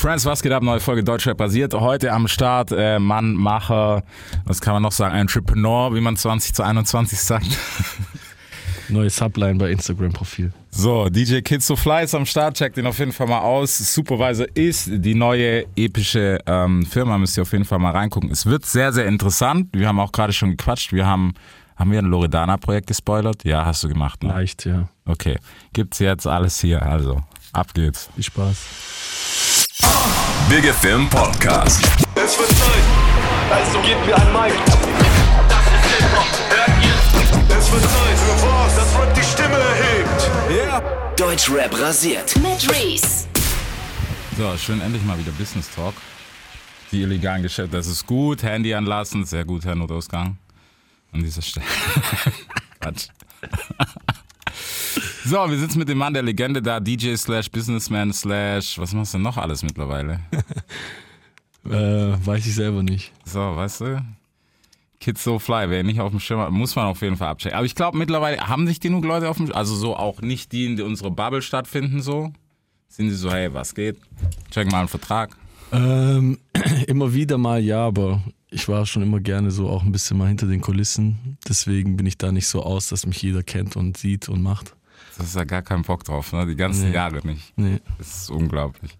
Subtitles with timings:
[0.00, 0.62] Friends, was geht ab?
[0.62, 1.74] Neue Folge Deutschrap basiert.
[1.74, 4.02] Heute am Start äh, Mann, Macher,
[4.46, 5.14] was kann man noch sagen?
[5.14, 7.46] Entrepreneur, wie man 20 zu 21 sagt.
[8.88, 10.54] Neue Subline bei Instagram-Profil.
[10.70, 13.76] So, DJ Kids So Fly ist am Start, checkt ihn auf jeden Fall mal aus.
[13.76, 18.30] Supervisor ist die neue epische ähm, Firma, müsst ihr auf jeden Fall mal reingucken.
[18.30, 19.68] Es wird sehr, sehr interessant.
[19.72, 20.94] Wir haben auch gerade schon gequatscht.
[20.94, 21.34] Wir haben,
[21.76, 23.44] haben wir ein Loredana-Projekt gespoilert?
[23.44, 24.30] Ja, hast du gemacht, ne?
[24.30, 24.88] Leicht, ja.
[25.04, 25.36] Okay,
[25.74, 27.20] gibt's jetzt alles hier, also
[27.52, 28.08] ab geht's.
[28.14, 29.49] Viel Spaß.
[30.48, 31.82] Big FM Podcast.
[32.16, 32.84] Es wird Zeit,
[33.50, 34.54] also gebt mir ein Mic.
[35.48, 37.56] Das ist Hip-Hop, hört ihr?
[37.58, 40.30] Es wird Zeit für was, das Rap die Stimme erhebt.
[41.18, 42.34] Deutschrap rasiert.
[42.36, 43.26] mit Reese.
[44.36, 45.94] So, schön endlich mal wieder Business Talk.
[46.92, 48.42] Die illegalen Geschäfte, das ist gut.
[48.42, 50.38] Handy anlassen, sehr gut, Herr Notausgang.
[51.12, 51.66] An dieser Stelle.
[52.80, 53.08] Quatsch.
[55.24, 59.12] So, wir sitzen mit dem Mann der Legende da, DJ slash Businessman slash, was machst
[59.12, 60.20] du denn noch alles mittlerweile?
[61.62, 63.12] Äh, weiß ich selber nicht.
[63.22, 64.02] So, weißt du?
[64.98, 67.54] Kids so fly, wer nicht auf dem Schirm hat, muss man auf jeden Fall abchecken.
[67.54, 70.52] Aber ich glaube mittlerweile haben nicht genug Leute auf dem Schirm, also so auch nicht
[70.52, 72.32] die, in unserer Bubble stattfinden so.
[72.88, 73.98] Sind sie so, hey, was geht?
[74.50, 75.36] Check mal einen Vertrag.
[75.70, 76.38] Ähm,
[76.86, 80.28] immer wieder mal ja, aber ich war schon immer gerne so auch ein bisschen mal
[80.28, 81.36] hinter den Kulissen.
[81.46, 84.74] Deswegen bin ich da nicht so aus, dass mich jeder kennt und sieht und macht.
[85.18, 86.46] Das ist ja gar kein Bock drauf, ne?
[86.46, 86.94] Die ganzen Nee.
[86.94, 87.52] Jahre nicht.
[87.56, 87.80] Nee.
[87.98, 88.96] Das ist unglaublich.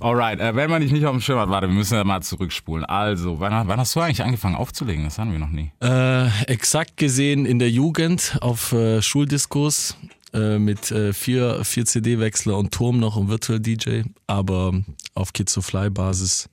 [0.00, 2.22] Alright, äh, wenn man dich nicht auf dem Schirm hat, warte, wir müssen ja mal
[2.22, 2.84] zurückspulen.
[2.84, 5.04] Also, wann, wann hast du eigentlich angefangen aufzulegen?
[5.04, 5.70] Das haben wir noch nie.
[5.82, 9.96] Äh, exakt gesehen in der Jugend auf äh, Schuldiskos
[10.34, 14.72] äh, mit äh, vier, vier CD-Wechsler und Turm noch und Virtual DJ, aber
[15.14, 16.48] auf Kids to Fly Basis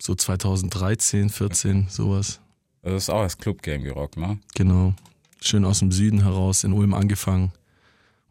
[0.00, 2.40] so 2013, 14, sowas.
[2.82, 4.38] Das ist auch das Club-Game gerockt, ne?
[4.56, 4.94] Genau.
[5.40, 7.52] Schön aus dem Süden heraus in Ulm angefangen.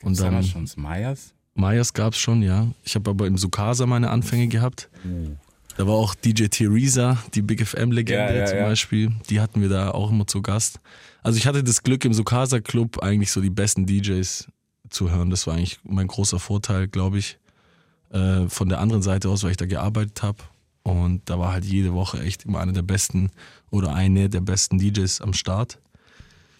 [0.03, 1.33] Und Sag mal dann schon, Meyers?
[1.53, 2.67] Meyers gab's schon, ja.
[2.83, 4.89] Ich habe aber im Sukasa meine Anfänge gehabt.
[5.77, 8.63] Da war auch DJ Theresa, die Big FM-Legende Ja, ja, zum ja.
[8.65, 9.11] Beispiel.
[9.29, 10.79] Die hatten wir da auch immer zu Gast.
[11.23, 14.47] Also ich hatte das Glück, im Sukasa Club eigentlich so die besten DJs
[14.89, 15.29] zu hören.
[15.29, 17.37] Das war eigentlich mein großer Vorteil, glaube ich.
[18.09, 20.39] Äh, von der anderen Seite aus, weil ich da gearbeitet habe.
[20.83, 23.31] Und da war halt jede Woche echt immer einer der besten
[23.69, 25.79] oder eine der besten DJs am Start.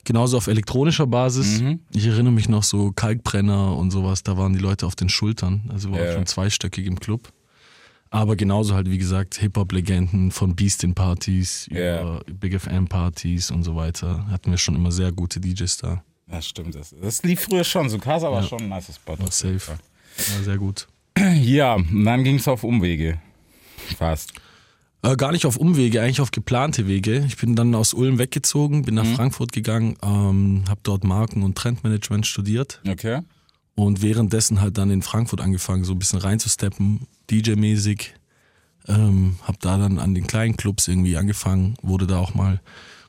[0.03, 1.61] Genauso auf elektronischer Basis.
[1.61, 1.79] Mhm.
[1.93, 5.69] Ich erinnere mich noch so Kalkbrenner und sowas, da waren die Leute auf den Schultern.
[5.71, 6.13] Also war Ja.
[6.13, 7.31] schon zweistöckig im Club.
[8.09, 12.01] Aber genauso halt, wie gesagt, Hip-Hop-Legenden von Beastin-Partys Ja.
[12.01, 14.25] über Big FM-Partys und so weiter.
[14.29, 16.03] Hatten wir schon immer sehr gute DJs da.
[16.29, 16.75] Ja, stimmt.
[16.75, 17.89] Das, das lief früher schon.
[17.89, 18.47] Sukasa war Ja.
[18.47, 19.17] schon ein nice Spot.
[19.17, 19.61] War safe.
[19.67, 20.87] War sehr gut.
[21.41, 23.21] Ja, und dann ging es auf Umwege.
[23.97, 24.33] Fast.
[25.03, 27.23] Äh, gar nicht auf Umwege, eigentlich auf geplante Wege.
[27.27, 31.57] Ich bin dann aus Ulm weggezogen, bin nach Frankfurt gegangen, ähm, habe dort Marken- und
[31.57, 33.21] Trendmanagement studiert Okay.
[33.75, 38.13] und währenddessen halt dann in Frankfurt angefangen, so ein bisschen reinzusteppen, DJ-mäßig.
[38.87, 42.61] Ähm, hab da dann an den kleinen Clubs irgendwie angefangen, wurde da auch mal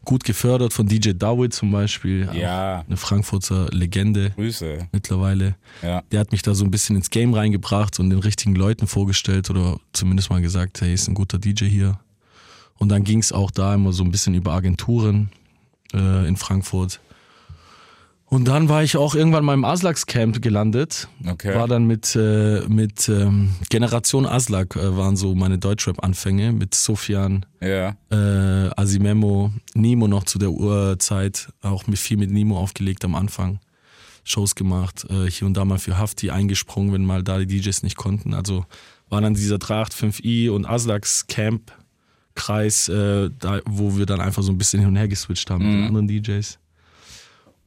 [0.04, 2.28] gut gefördert von DJ Dawid zum Beispiel.
[2.34, 2.84] Ja.
[2.86, 4.88] Eine Frankfurter Legende Grüße.
[4.92, 5.56] mittlerweile.
[5.82, 6.02] Ja.
[6.10, 9.50] Der hat mich da so ein bisschen ins Game reingebracht und den richtigen Leuten vorgestellt
[9.50, 11.98] oder zumindest mal gesagt, hey, ist ein guter DJ hier.
[12.78, 15.30] Und dann ging es auch da immer so ein bisschen über Agenturen
[15.94, 17.00] äh, in Frankfurt.
[18.32, 21.06] Und dann war ich auch irgendwann mal im Aslaks-Camp gelandet.
[21.28, 21.54] Okay.
[21.54, 27.44] War dann mit, äh, mit ähm, Generation Aslak äh, waren so meine Deutschrap-Anfänge mit Sofian,
[27.60, 27.94] Ja.
[28.10, 33.60] äh, Asimemo, Nimo noch zu der Uhrzeit, auch mit viel mit Nimo aufgelegt am Anfang.
[34.24, 37.82] Shows gemacht, äh, hier und da mal für Hafti eingesprungen, wenn mal da die DJs
[37.82, 38.32] nicht konnten.
[38.32, 38.64] Also
[39.10, 41.70] war dann dieser 385i und Aslaks Camp
[42.34, 45.66] Kreis, äh, da, wo wir dann einfach so ein bisschen hin und her geswitcht haben
[45.66, 46.58] mit den anderen DJs.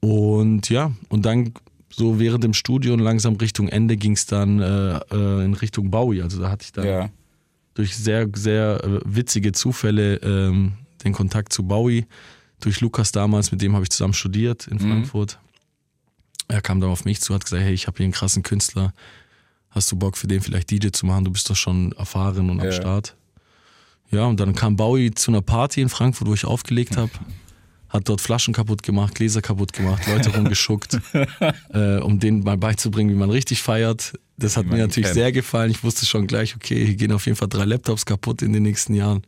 [0.06, 1.54] Und ja, und dann
[1.90, 5.90] so während dem Studio und langsam Richtung Ende ging es dann äh, äh, in Richtung
[5.90, 6.22] Bowie.
[6.22, 7.10] Also da hatte ich dann Ja.
[7.74, 10.74] durch sehr, sehr äh, witzige Zufälle ähm,
[11.04, 12.06] den Kontakt zu Bowie.
[12.60, 15.40] Durch Lukas damals, mit dem habe ich zusammen studiert in Frankfurt.
[16.48, 18.94] Er kam dann auf mich zu, hat gesagt, hey, ich habe hier einen krassen Künstler.
[19.72, 21.26] Hast du Bock für den vielleicht DJ zu machen?
[21.26, 22.72] Du bist doch schon erfahren und am Ja.
[22.72, 23.16] Start.
[24.12, 27.12] Ja, und dann kam Bowie zu einer Party in Frankfurt, wo ich aufgelegt habe.
[27.96, 31.00] Hat dort Flaschen kaputt gemacht, Gläser kaputt gemacht, Leute rumgeschuckt,
[31.74, 34.14] äh, um denen mal beizubringen, wie man richtig feiert.
[34.36, 35.14] Das hat mir natürlich kennt.
[35.14, 35.72] sehr gefallen.
[35.72, 38.64] Ich wusste schon gleich, okay, hier gehen auf jeden Fall drei Laptops kaputt in den
[38.64, 39.24] nächsten Jahren.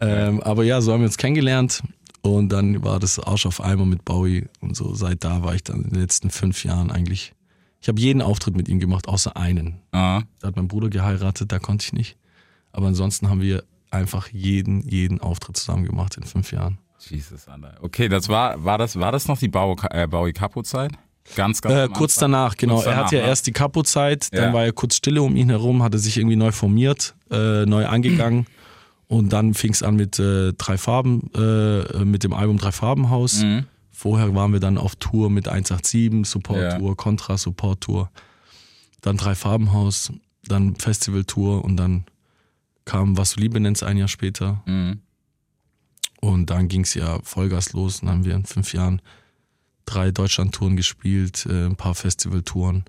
[0.00, 1.82] Ähm, aber ja, so haben wir uns kennengelernt
[2.22, 4.94] und dann war das Arsch auf Eimer mit Bowie und so.
[4.94, 7.34] Seit da war ich dann in den letzten fünf Jahren eigentlich.
[7.82, 9.82] Ich habe jeden Auftritt mit ihm gemacht, außer einen.
[9.92, 10.22] Ah.
[10.40, 12.16] Da hat mein Bruder geheiratet, da konnte ich nicht.
[12.72, 16.78] Aber ansonsten haben wir einfach jeden, jeden Auftritt zusammen gemacht in fünf Jahren.
[17.10, 17.74] Jesus, Alter.
[17.82, 20.92] Okay, das war, war das, war das noch die Bau, äh, Bowie Capo Zeit?
[21.34, 22.74] Ganz, ganz Äh, kurz danach, genau.
[22.74, 23.28] Kurz er danach, hatte ja ne?
[23.28, 24.52] erst die Kapo-Zeit, dann Ja.
[24.52, 28.46] war ja kurz Stille um ihn herum, hatte sich irgendwie neu formiert, äh, neu angegangen.
[29.08, 33.42] Und dann fing es an mit äh, drei Farben, äh, mit dem Album Drei Farbenhaus.
[33.42, 33.66] Mhm.
[33.90, 36.78] Vorher waren wir dann auf Tour mit 187, Support Ja.
[36.78, 38.10] Tour, Contra Support Tour.
[39.02, 40.12] Dann Drei Farbenhaus,
[40.44, 42.04] dann Festival Tour und dann
[42.84, 44.62] kam Was du Liebe nennst ein Jahr später.
[44.66, 45.00] Mhm.
[46.20, 48.00] Und dann ging es ja Vollgas los.
[48.00, 49.02] Dann haben wir in fünf Jahren
[49.84, 52.84] drei Deutschland-Touren gespielt, äh, ein paar Festival-Touren.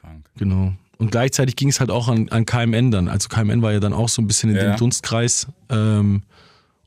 [0.00, 0.28] Krank.
[0.36, 0.74] Genau.
[0.98, 3.08] Und gleichzeitig ging es halt auch an, an KMN dann.
[3.08, 4.74] Also KMN war ja dann auch so ein bisschen in Ja.
[4.74, 5.48] dem Dunstkreis.
[5.68, 6.22] Ähm,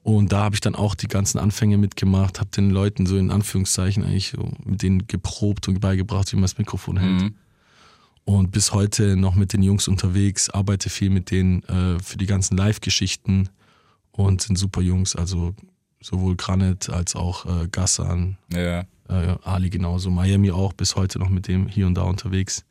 [0.03, 3.31] und da habe ich dann auch die ganzen Anfänge mitgemacht, habe den Leuten so in
[3.31, 7.21] Anführungszeichen eigentlich so mit denen geprobt und beigebracht, wie man das Mikrofon hält.
[7.23, 7.35] Mhm.
[8.23, 12.25] Und bis heute noch mit den Jungs unterwegs, arbeite viel mit denen äh, für die
[12.27, 13.49] ganzen Live-Geschichten
[14.17, 15.15] und sind super Jungs.
[15.15, 15.53] Also
[16.01, 18.81] sowohl Granit als auch äh, Gassan, Ja.
[19.09, 22.63] äh, Ali genauso, Miami auch, bis heute noch mit dem hier und da unterwegs.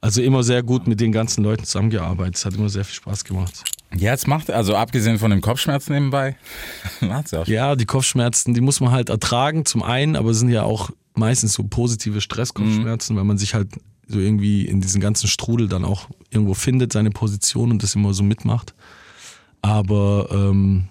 [0.00, 2.36] Also immer sehr gut mit den ganzen Leuten zusammengearbeitet.
[2.36, 3.64] Es hat immer sehr viel Spaß gemacht.
[3.96, 6.36] Ja, es macht, also abgesehen von dem Kopfschmerz nebenbei,
[7.00, 10.40] macht's ja auch Ja, die Kopfschmerzen, die muss man halt ertragen, zum einen, aber es
[10.40, 13.68] sind ja auch meistens so positive Stresskopfschmerzen, weil man sich halt
[14.08, 18.12] so irgendwie in diesen ganzen Strudel dann auch irgendwo findet, seine Position und das immer
[18.12, 18.74] so mitmacht.
[19.64, 20.88] Aber ähm,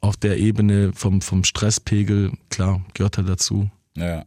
[0.00, 3.70] auf der Ebene vom, vom Stresspegel, klar, gehört halt dazu.
[3.96, 4.24] Ja.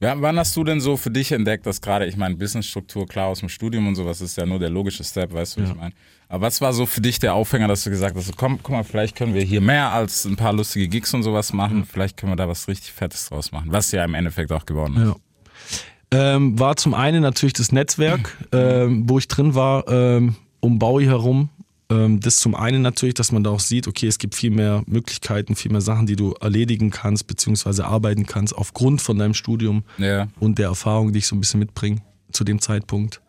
[0.00, 3.26] Ja, wann hast du denn so für dich entdeckt, dass gerade, ich meine, Businessstruktur, klar
[3.28, 5.74] aus dem Studium und sowas ist ja nur der logische Step, weißt du, was Ja.
[5.74, 5.94] ich meine?
[6.28, 8.82] Aber was war so für dich der Aufhänger, dass du gesagt hast, komm, guck mal,
[8.82, 12.32] vielleicht können wir hier mehr als ein paar lustige Gigs und sowas machen, vielleicht können
[12.32, 15.14] wir da was richtig Fettes draus machen, was ja im Endeffekt auch geworden ist.
[16.12, 16.34] Ja.
[16.36, 21.06] Ähm, war zum einen natürlich das Netzwerk, ähm, wo ich drin war, ähm, um Bowie
[21.06, 21.50] herum.
[21.94, 24.82] Ähm, das zum einen natürlich, dass man da auch sieht, okay, es gibt viel mehr
[24.86, 29.84] Möglichkeiten, viel mehr Sachen, die du erledigen kannst, beziehungsweise arbeiten kannst, aufgrund von deinem Studium
[29.98, 32.02] Ja, und der Erfahrung, die ich so ein bisschen mitbringe
[32.32, 33.20] zu dem Zeitpunkt.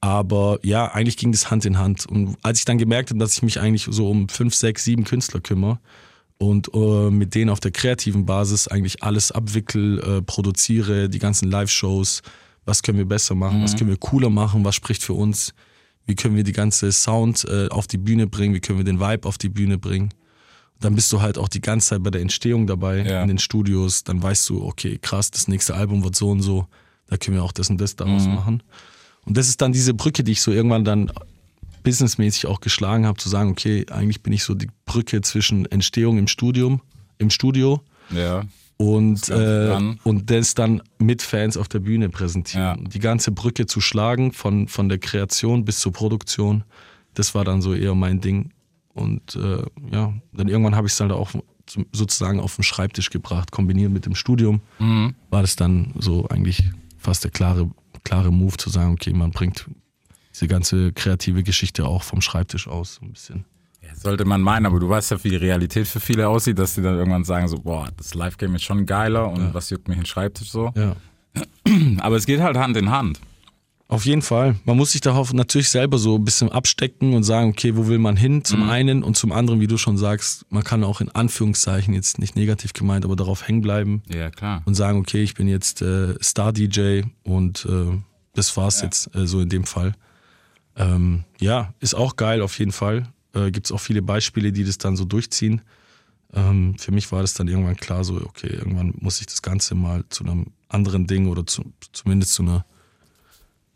[0.00, 2.04] Aber ja, eigentlich ging das Hand in Hand.
[2.04, 5.04] Und als ich dann gemerkt habe, dass ich mich eigentlich so um fünf, sechs, sieben
[5.04, 5.78] Künstler kümmere
[6.36, 11.50] und äh, mit denen auf der kreativen Basis eigentlich alles abwickel, äh, produziere, die ganzen
[11.50, 12.20] Live-Shows,
[12.66, 15.54] was können wir besser machen, was können wir cooler machen, was spricht für uns,
[16.06, 19.00] wie können wir die ganze Sound äh, auf die Bühne bringen, wie können wir den
[19.00, 20.12] Vibe auf die Bühne bringen.
[20.80, 23.22] Dann bist du halt auch die ganze Zeit bei der Entstehung dabei Ja.
[23.22, 24.04] in den Studios.
[24.04, 26.66] Dann weißt du, okay, krass, das nächste Album wird so und so.
[27.06, 28.62] Da können wir auch das und das daraus machen.
[29.24, 31.10] Und das ist dann diese Brücke, die ich so irgendwann dann
[31.82, 36.18] businessmäßig auch geschlagen habe, zu sagen, okay, eigentlich bin ich so die Brücke zwischen Entstehung
[36.18, 36.80] im Studium,
[37.18, 37.80] im Studio
[38.10, 38.44] ja,
[38.76, 39.98] und, äh, dann.
[40.04, 42.82] und das dann mit Fans auf der Bühne präsentieren.
[42.82, 42.88] Ja.
[42.88, 46.64] Die ganze Brücke zu schlagen, von, von der Kreation bis zur Produktion,
[47.14, 48.50] das war dann so eher mein Ding.
[48.92, 49.62] Und äh,
[49.92, 51.30] ja, dann irgendwann habe ich es dann auch
[51.92, 55.14] sozusagen auf den Schreibtisch gebracht, kombiniert mit dem Studium, Mhm.
[55.30, 56.62] war das dann so eigentlich
[56.98, 57.70] fast der klare,
[58.02, 59.66] klare Move zu sagen, okay, man bringt
[60.32, 63.44] diese ganze kreative Geschichte auch vom Schreibtisch aus, so ein bisschen.
[63.86, 66.74] Ja, sollte man meinen, aber du weißt ja, wie die Realität für viele aussieht, dass
[66.74, 69.96] die dann irgendwann sagen so, boah, das Live-Game ist schon geiler und was juckt mich
[69.98, 70.72] den Schreibtisch so.
[70.76, 70.96] Ja.
[71.98, 73.20] Aber es geht halt Hand in Hand.
[73.86, 74.56] Auf jeden Fall.
[74.64, 77.98] Man muss sich darauf natürlich selber so ein bisschen abstecken und sagen, okay, wo will
[77.98, 78.42] man hin?
[78.42, 82.18] Zum einen und zum anderen, wie du schon sagst, man kann auch in Anführungszeichen jetzt
[82.18, 84.62] nicht negativ gemeint, aber darauf hängen bleiben Ja, klar.
[84.64, 87.98] und sagen, okay, ich bin jetzt äh, Star-DJ und äh,
[88.34, 89.92] das war's jetzt äh, so in dem Fall.
[90.76, 93.06] Ähm, ja, ist auch geil auf jeden Fall.
[93.34, 95.62] Äh, Gibt es auch viele Beispiele, die das dann so durchziehen.
[96.32, 99.74] Ähm, für mich war das dann irgendwann klar, so, okay, irgendwann muss ich das Ganze
[99.74, 102.64] mal zu einem anderen Ding oder zu, zumindest zu einer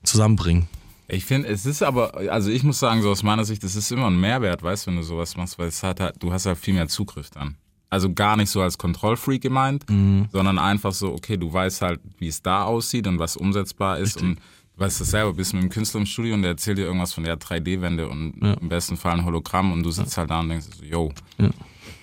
[0.03, 0.69] zusammenbringen.
[1.09, 3.91] Ich finde, es ist aber, also ich muss sagen, so aus meiner Sicht, es ist
[3.93, 6.47] immer ein Mehrwert, weißt du, wenn du sowas machst, weil es hat halt, du hast
[6.47, 7.57] halt viel mehr Zugriff dann.
[7.91, 9.87] Also gar nicht so als Kontrollfreak gemeint,
[10.31, 14.21] sondern einfach so, okay, du weißt halt, wie es da aussieht und was umsetzbar ist
[14.21, 14.43] und du
[14.79, 17.25] weißt das selber, bist mit einem Künstler im Studio und der erzählt dir irgendwas von
[17.25, 18.55] der 3D-Wände und Ja.
[18.55, 21.51] im besten Fall ein Hologramm und du sitzt halt da und denkst so, yo, Ja.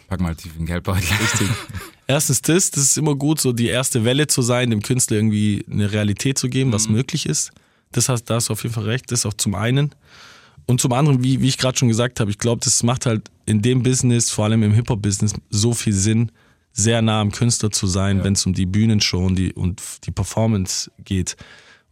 [0.08, 1.04] pack mal tief in Geldbeutel.
[1.22, 1.48] Richtig.
[2.08, 5.66] Erstens das, das ist immer gut, so die erste Welle zu sein, dem Künstler irgendwie
[5.72, 7.52] eine Realität zu geben, was möglich ist.
[7.94, 9.96] Das hast, da hast du auf jeden Fall recht, das auch zum einen.
[10.68, 13.30] Und zum anderen, wie, wie ich gerade schon gesagt habe, ich glaube, das macht halt
[13.46, 16.32] in dem Business, vor allem im Hip-Hop-Business, so viel Sinn,
[16.74, 20.12] sehr nah am Künstler zu sein, wenn es um die Bühnenshow und die, und die
[20.12, 21.38] Performance geht.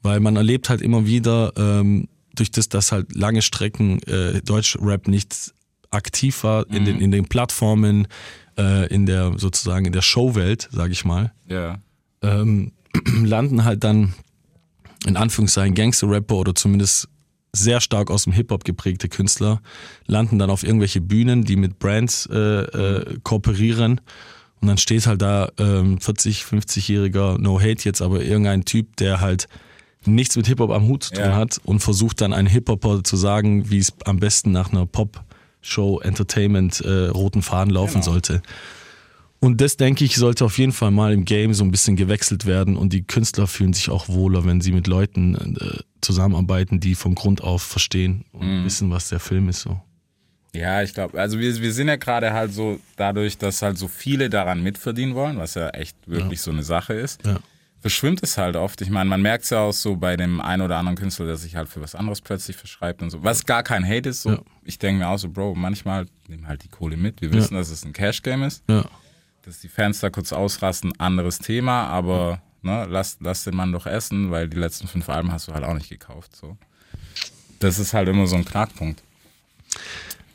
[0.03, 5.07] Weil man erlebt halt immer wieder, ähm, durch das, dass halt lange Strecken äh, Deutschrap
[5.07, 5.53] nicht
[5.91, 8.07] aktiv war in, den, in den Plattformen,
[8.57, 11.77] äh, in der sozusagen in der Showwelt, sage ich mal, Ja.
[12.21, 12.71] ähm,
[13.23, 14.13] landen halt dann
[15.05, 17.07] in Anführungszeichen Gangster-Rapper oder zumindest
[17.55, 19.61] sehr stark aus dem Hip-Hop geprägte Künstler,
[20.07, 24.01] landen dann auf irgendwelche Bühnen, die mit Brands äh, äh, kooperieren.
[24.59, 29.19] Und dann steht halt da ähm, 40, 50-jähriger No Hate jetzt, aber irgendein Typ, der
[29.21, 29.47] halt
[30.07, 31.35] nichts mit Hip-Hop am Hut zu tun Ja.
[31.35, 35.99] hat und versucht dann einen Hip-Hopper zu sagen, wie es am besten nach einer Pop-Show,
[36.01, 38.05] Entertainment, äh, roten Faden laufen Genau.
[38.05, 38.41] sollte.
[39.39, 42.45] Und das, denke ich, sollte auf jeden Fall mal im Game so ein bisschen gewechselt
[42.45, 46.95] werden und die Künstler fühlen sich auch wohler, wenn sie mit Leuten äh, zusammenarbeiten, die
[46.95, 48.65] von Grund auf verstehen und Mhm.
[48.65, 49.81] wissen, was der Film ist so.
[50.55, 53.87] Ja, ich glaube, also wir, wir sind ja gerade halt so dadurch, dass halt so
[53.87, 57.39] viele daran mitverdienen wollen, was ja echt wirklich so eine Sache ist, Ja.
[57.83, 58.79] Verschwimmt es halt oft.
[58.81, 61.35] Ich meine, man merkt es ja auch so bei dem einen oder anderen Künstler, der
[61.35, 63.23] sich halt für was anderes plötzlich verschreibt und so.
[63.23, 64.31] Was gar kein Hate ist, so.
[64.31, 64.39] Ja.
[64.63, 67.21] Ich denke mir auch so, Bro, manchmal nehmen halt die Kohle mit.
[67.21, 68.85] Wir wissen, dass es ein Cash-Game ist, Ja.
[69.43, 73.85] dass die Fans da kurz ausrasten, anderes Thema, aber ne, lass, lass den Mann doch
[73.85, 76.35] essen, weil die letzten fünf Alben hast du halt auch nicht gekauft.
[76.37, 76.57] So.
[77.59, 79.03] Das ist halt immer so ein Knackpunkt.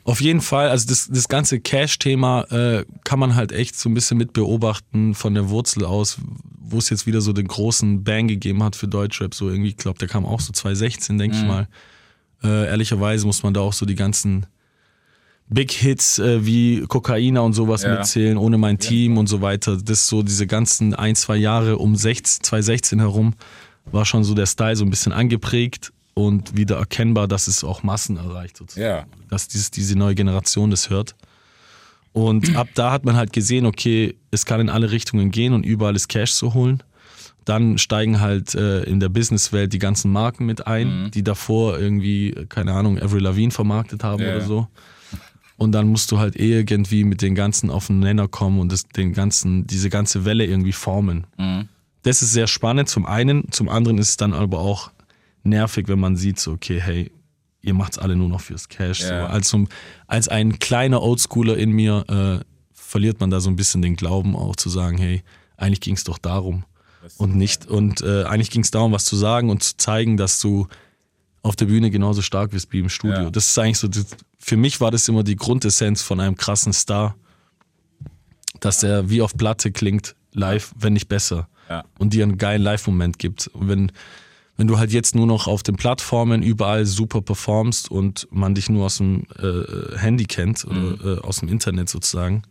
[0.03, 3.93] Auf jeden Fall, also das, das ganze Cash-Thema äh, kann man halt echt so ein
[3.93, 6.17] bisschen mit beobachten von der Wurzel aus,
[6.59, 9.35] wo es jetzt wieder so den großen Bang gegeben hat für Deutschrap.
[9.35, 11.67] So irgendwie, ich glaube, der kam auch so 2016, denke ich mal.
[12.43, 14.45] Äh, ehrlicherweise muss man da auch so die ganzen
[15.49, 17.95] Big Hits äh, wie Kokaina und sowas Ja.
[17.97, 19.77] mitzählen, ohne mein Team und so weiter.
[19.77, 23.33] Das so diese ganzen ein, zwei Jahre um 16, 2016 herum
[23.91, 25.91] war schon so der Style so ein bisschen angeprägt
[26.27, 29.05] und wieder erkennbar, dass es auch Massen erreicht sozusagen Ja.
[29.29, 31.15] dass dieses, diese neue Generation das hört.
[32.11, 35.65] Und ab da hat man halt gesehen, okay, es kann in alle Richtungen gehen und
[35.65, 36.81] überall ist Cash zu holen.
[37.45, 42.31] Dann steigen halt äh, in der Businesswelt die ganzen Marken mit ein, die davor irgendwie,
[42.49, 44.29] keine Ahnung, Avril Lavigne vermarktet haben Ja.
[44.35, 44.67] oder so.
[45.57, 48.71] Und dann musst du halt eh irgendwie mit den ganzen auf den Nenner kommen und
[48.71, 51.25] das, den ganzen, diese ganze Welle irgendwie formen.
[52.03, 54.91] Das ist sehr spannend zum einen, zum anderen ist es dann aber auch
[55.43, 57.11] nervig, wenn man sieht, so, okay, hey,
[57.61, 59.01] ihr macht's alle nur noch fürs Cash.
[59.01, 59.27] So, Ja.
[59.27, 59.65] als, so,
[60.07, 62.43] als ein kleiner Oldschooler in mir äh,
[62.73, 65.23] verliert man da so ein bisschen den Glauben auch zu sagen, hey,
[65.57, 66.63] eigentlich ging's doch darum.
[67.17, 70.67] Und nicht, und äh, eigentlich ging's darum, was zu sagen und zu zeigen, dass du
[71.41, 73.23] auf der Bühne genauso stark bist wie im Studio.
[73.23, 73.29] Ja.
[73.29, 74.05] Das ist eigentlich so, das,
[74.37, 77.15] für mich war das immer die Grundessenz von einem krassen Star,
[78.59, 81.47] dass der wie auf Platte klingt, live, wenn nicht besser.
[81.69, 81.85] Ja.
[81.97, 83.47] Und dir einen geilen Live-Moment gibt.
[83.47, 83.91] Und wenn,
[84.59, 88.69] wenn du halt jetzt nur noch auf den Plattformen überall super performst und man dich
[88.69, 90.99] nur aus dem äh, Handy kennt oder Mhm.
[91.05, 92.43] äh, aus dem Internet sozusagen,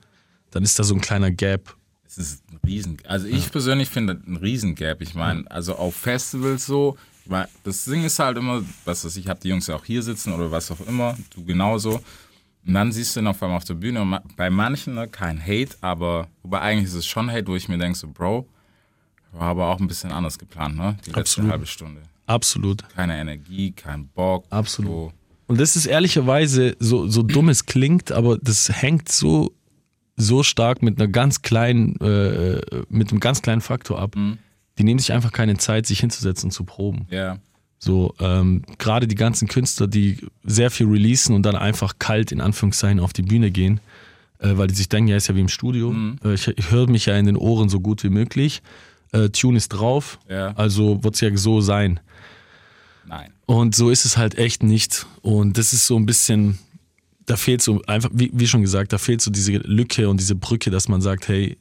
[0.51, 1.77] dann ist da so ein kleiner Gap.
[2.07, 2.97] Es ist ein Riesen.
[3.07, 5.03] Also ich persönlich finde ein Riesengap.
[5.03, 6.97] Ich meine, also auf Festivals so,
[7.27, 10.03] mein, das Ding ist halt immer, was weiß ich, habe die Jungs ja auch hier
[10.03, 12.01] sitzen oder was auch immer, du genauso.
[12.67, 15.39] Und dann siehst du ihn auf einmal auf der Bühne und bei manchen ne, kein
[15.41, 18.47] Hate, aber wobei eigentlich ist es schon Hate, wo ich mir denke so, Bro,
[19.33, 20.97] war aber auch ein bisschen anders geplant, ne?
[21.05, 21.51] Die letzte Absolut.
[21.51, 22.03] halbe Stunde.
[22.27, 22.89] Absolut.
[22.95, 24.45] Keine Energie, kein Bock.
[24.51, 24.91] Absolut.
[24.91, 25.13] So.
[25.47, 29.53] Und das ist ehrlicherweise, so, so dumm es klingt, aber das hängt so,
[30.17, 34.15] so stark mit einer ganz kleinen, äh, mit einem ganz kleinen Faktor ab.
[34.79, 37.07] Die nehmen sich einfach keine Zeit, sich hinzusetzen und zu proben.
[37.11, 37.39] Ja,
[37.79, 42.41] So, ähm, gerade die ganzen Künstler, die sehr viel releasen und dann einfach kalt in
[42.41, 43.81] Anführungszeichen auf die Bühne gehen,
[44.41, 45.95] äh, weil die sich denken, ja, ist ja wie im Studio.
[46.25, 48.61] Äh, ich ich höre mich ja in den Ohren so gut wie möglich.
[49.13, 50.53] Äh, Tune ist drauf, Ja.
[50.57, 52.01] also wird es ja so sein.
[53.07, 53.33] nein.
[53.47, 55.07] Und so ist es halt echt nicht.
[55.23, 56.59] Und das ist so ein bisschen,
[57.25, 60.35] da fehlt so einfach, wie, wie schon gesagt, da fehlt so diese Lücke und diese
[60.35, 61.57] Brücke, dass man sagt, hey,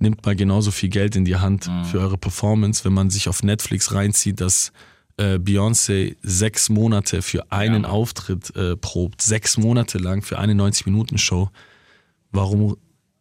[0.00, 3.44] nimmt mal genauso viel Geld in die Hand für eure Performance, wenn man sich auf
[3.44, 4.72] Netflix reinzieht, dass
[5.16, 11.50] äh, Beyoncé sechs Monate für einen Auftritt äh, probt, sechs Monate lang für eine 90-Minuten-Show.
[12.32, 12.76] Warum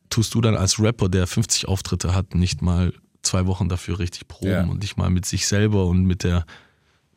[0.09, 4.27] tust du dann als Rapper, der 50 Auftritte hat, nicht mal zwei Wochen dafür richtig
[4.27, 4.63] proben Ja.
[4.63, 6.45] und dich mal mit sich selber und mit der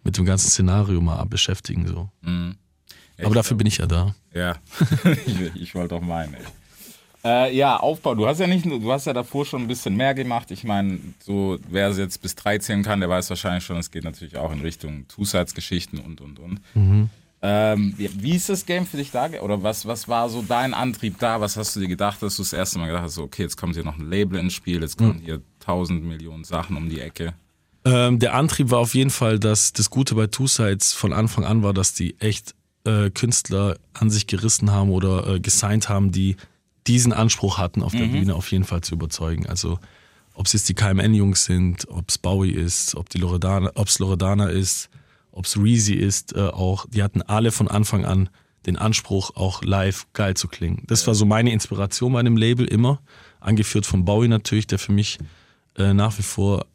[0.03, 2.11] mit dem ganzen Szenario mal beschäftigen so.
[2.23, 4.15] Ja, Aber dafür bin ich ja da.
[4.35, 4.57] Ja,
[5.27, 6.35] ich, ich wollte auch meinen.
[6.35, 6.43] Ey.
[7.27, 8.15] Äh, ja, Aufbau.
[8.15, 10.51] Du hast ja nicht, du hast ja davor schon ein bisschen mehr gemacht.
[10.51, 14.05] Ich meine, so wer es jetzt bis 13 kann, der weiß wahrscheinlich schon, es geht
[14.05, 16.61] natürlich auch in Richtung Two-Sides-Geschichten und und und.
[17.47, 19.29] Ähm, wie, ist das Game für dich da?
[19.41, 21.41] Oder was, was war so dein Antrieb da?
[21.43, 23.57] Was hast du dir gedacht, dass du das erste Mal gedacht hast, so, okay, jetzt
[23.59, 27.01] kommt hier noch ein Label ins Spiel, jetzt kommen hier tausend Millionen Sachen um die
[27.01, 27.35] Ecke.
[27.85, 31.45] Ähm, der Antrieb war auf jeden Fall, dass das Gute bei Two Sides von Anfang
[31.45, 32.55] an war, dass die echt
[32.85, 36.37] äh, Künstler an sich gerissen haben oder äh, gesigned haben, die
[36.87, 39.47] diesen Anspruch hatten, auf der Bühne auf jeden Fall zu überzeugen.
[39.47, 39.79] Also
[40.35, 44.49] ob es jetzt die KMN-Jungs sind, ob es Bowie ist, ob die Loredana, es Loredana
[44.49, 44.91] ist,
[45.33, 48.29] ob es Reezy ist, äh, auch, die hatten alle von Anfang an
[48.67, 50.83] den Anspruch, auch live geil zu klingen.
[50.87, 53.01] Das war so meine Inspiration bei einem Label immer,
[53.41, 55.19] angeführt von Bowie natürlich, der für mich
[55.77, 56.67] äh, nach wie vor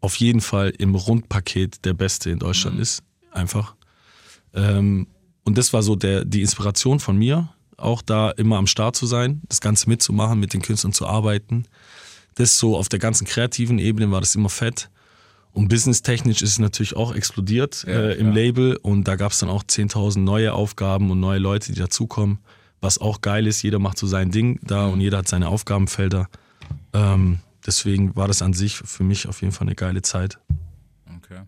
[0.00, 3.02] auf jeden Fall im Rundpaket der Beste in Deutschland ist.
[3.32, 3.74] Einfach.
[4.54, 5.06] Ähm,
[5.44, 9.06] und das war so der, die Inspiration von mir, auch da immer am Start zu
[9.06, 11.64] sein, das Ganze mitzumachen, mit den Künstlern zu arbeiten.
[12.34, 14.90] Das so auf der ganzen kreativen Ebene war das immer fett.
[15.52, 18.32] Und businesstechnisch ist es natürlich auch explodiert Ja, äh, im.
[18.32, 22.38] Label und da gab es dann auch 10.000 neue Aufgaben und neue Leute, die dazukommen,
[22.80, 23.62] was auch geil ist.
[23.62, 26.28] Jeder macht so sein Ding da und jeder hat seine Aufgabenfelder.
[26.92, 30.38] Ähm, deswegen war das an sich für mich auf jeden Fall eine geile Zeit.
[31.16, 31.40] Okay.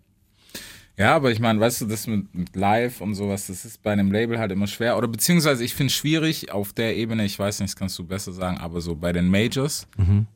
[0.96, 3.92] Ja, aber ich meine, weißt du, das mit, mit Live und sowas, das ist bei
[3.92, 4.98] einem Label halt immer schwer.
[4.98, 8.04] Oder beziehungsweise ich finde es schwierig auf der Ebene, ich weiß nicht, das kannst du
[8.04, 9.86] besser sagen, aber so bei den Majors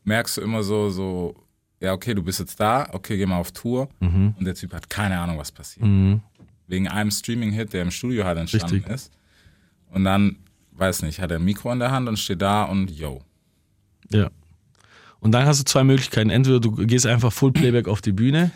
[0.05, 1.35] merkst du immer so, so,
[1.81, 3.89] ja, okay, du bist jetzt da, okay, geh mal auf Tour.
[4.01, 5.87] Und der Typ hat keine Ahnung, was passiert.
[6.69, 8.93] Wegen einem Streaming-Hit, der im Studio halt entstanden Richtig.
[8.93, 9.13] ist.
[9.91, 10.37] Und dann,
[10.73, 13.23] weiß nicht, hat er ein Mikro in der Hand und steht da und yo.
[14.11, 14.31] Ja.
[15.21, 16.31] Und dann hast du zwei Möglichkeiten.
[16.31, 18.51] Entweder du gehst einfach Full Playback auf die Bühne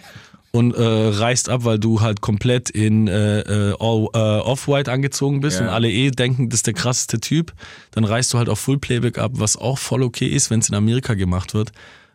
[0.52, 5.40] und äh, reißt ab, weil du halt komplett in äh, äh, all, äh, Off-White angezogen
[5.40, 5.66] bist Ja.
[5.66, 7.52] und alle eh denken, das ist der krasseste Typ.
[7.92, 10.68] Dann reißt du halt auf Full Playback ab, was auch voll okay ist, wenn es
[10.68, 11.70] in Amerika gemacht wird.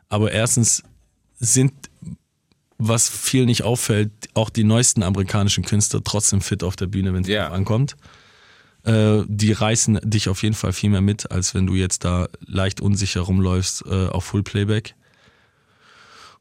[0.10, 0.84] Aber erstens
[1.40, 1.74] sind,
[2.78, 7.24] was viel nicht auffällt, auch die neuesten amerikanischen Künstler trotzdem fit auf der Bühne, wenn
[7.24, 7.96] es drauf ankommt.
[8.86, 12.28] Äh, die reißen dich auf jeden Fall viel mehr mit, als wenn du jetzt da
[12.46, 14.96] leicht unsicher rumläufst äh, auf Full Playback.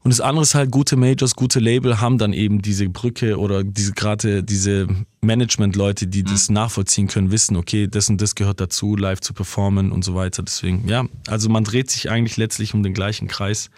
[0.03, 3.63] Und das andere ist halt, gute Majors, gute Label haben dann eben diese Brücke oder
[3.63, 4.87] diese gerade diese
[5.21, 9.91] Management-Leute, die das nachvollziehen können, wissen, okay, das und das gehört dazu, live zu performen
[9.91, 10.43] und so weiter.
[10.43, 13.71] Deswegen, ja, also man dreht sich eigentlich letztlich um den gleichen Kreis.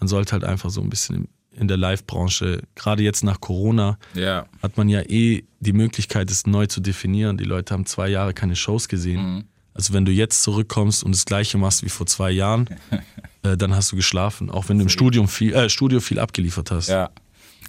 [0.00, 4.46] Man sollte halt einfach so ein bisschen in der Live-Branche, gerade jetzt nach Corona, Ja.
[4.62, 7.36] hat man ja eh die Möglichkeit, es neu zu definieren.
[7.36, 9.44] Die Leute haben zwei Jahre keine Shows gesehen.
[9.74, 12.68] Also wenn du jetzt zurückkommst und das gleiche machst wie vor zwei Jahren,
[13.42, 14.50] äh, dann hast du geschlafen.
[14.50, 16.88] Auch wenn du im Studium viel, äh, Studio viel abgeliefert hast.
[16.88, 17.10] Ja.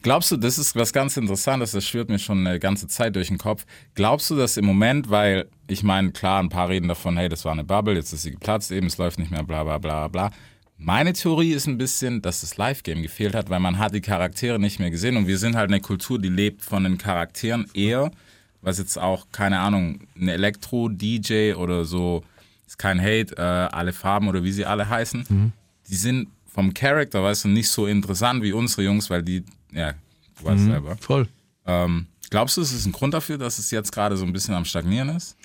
[0.01, 3.27] Glaubst du, das ist was ganz Interessantes, das schwirrt mir schon eine ganze Zeit durch
[3.27, 3.65] den Kopf.
[3.95, 7.43] Glaubst du, dass im Moment, weil ich meine, klar, ein paar reden davon, hey, das
[7.43, 10.07] war eine Bubble, jetzt ist sie geplatzt, eben, es läuft nicht mehr, bla bla bla
[10.07, 10.31] bla.
[10.81, 14.59] Meine Theorie ist ein bisschen, dass das Live-Game gefehlt hat, weil man hat die Charaktere
[14.59, 18.11] nicht mehr gesehen und wir sind halt eine Kultur, die lebt von den Charakteren eher,
[18.61, 22.23] was jetzt auch, keine Ahnung, ein Elektro-DJ oder so,
[22.65, 25.51] ist kein Hate, äh, alle Farben oder wie sie alle heißen,
[25.89, 29.91] die sind vom Charakter, weißt du, nicht so interessant wie unsere Jungs, weil die, ja,
[30.39, 30.95] du weißt selber.
[30.97, 31.27] Voll.
[31.65, 34.55] Ähm, glaubst du, es ist ein Grund dafür, dass es jetzt gerade so ein bisschen
[34.55, 35.35] am Stagnieren ist?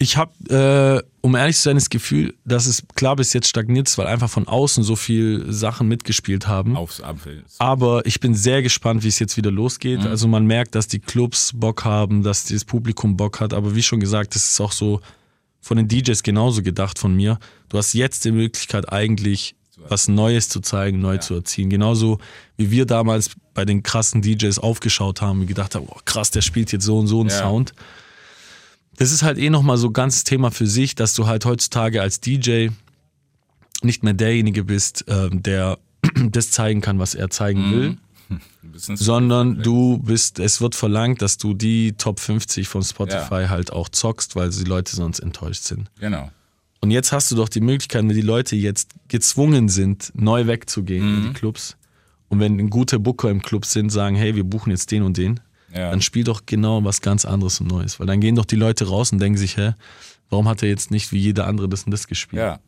[0.00, 3.88] Ich habe, äh, um ehrlich zu sein, das Gefühl, dass es klar bis jetzt stagniert
[3.88, 6.76] ist, weil einfach von außen so viel Sachen mitgespielt haben.
[6.76, 7.42] Aufs Apfel.
[7.58, 10.00] Aber ich bin sehr gespannt, wie es jetzt wieder losgeht.
[10.06, 13.52] Also man merkt, dass die Clubs Bock haben, dass das Publikum Bock hat.
[13.52, 15.00] Aber wie schon gesagt, das ist auch so
[15.60, 17.40] von den DJs genauso gedacht von mir.
[17.68, 19.56] Du hast jetzt die Möglichkeit eigentlich
[19.88, 21.70] was Neues zu zeigen, neu zu erziehen.
[21.70, 22.18] Genauso
[22.56, 26.42] wie wir damals bei den krassen DJs aufgeschaut haben und gedacht haben, oh, krass, der
[26.42, 27.38] spielt jetzt so und so einen Ja.
[27.38, 27.74] Sound.
[28.98, 32.02] Das ist halt eh nochmal so ein ganzes Thema für sich, dass du halt heutzutage
[32.02, 32.68] als DJ
[33.82, 35.78] nicht mehr derjenige bist, ähm, der
[36.30, 37.96] das zeigen kann, was er zeigen will,
[38.28, 43.46] Ein bisschen sondern du bist, es wird verlangt, dass du die Top 50 von Spotify
[43.48, 45.90] halt auch zockst, weil die Leute sonst enttäuscht sind.
[45.98, 46.30] Genau.
[46.80, 51.16] Und jetzt hast du doch die Möglichkeit, wenn die Leute jetzt gezwungen sind, neu wegzugehen
[51.16, 51.76] in die Clubs
[52.28, 55.16] und wenn ein guter Booker im Club sind, sagen, hey, wir buchen jetzt den und
[55.16, 55.40] den,
[55.74, 55.90] Ja.
[55.90, 58.00] dann spiel doch genau was ganz anderes und Neues.
[58.00, 59.74] Weil dann gehen doch die Leute raus und denken sich, hä,
[60.30, 62.40] warum hat er jetzt nicht wie jeder andere das und das gespielt?
[62.40, 62.60] Ja.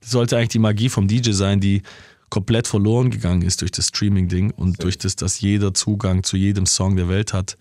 [0.00, 1.82] Das sollte eigentlich die Magie vom DJ sein, die
[2.30, 6.64] komplett verloren gegangen ist durch das Streaming-Ding und durch das, dass jeder Zugang zu jedem
[6.64, 7.58] Song der Welt hat.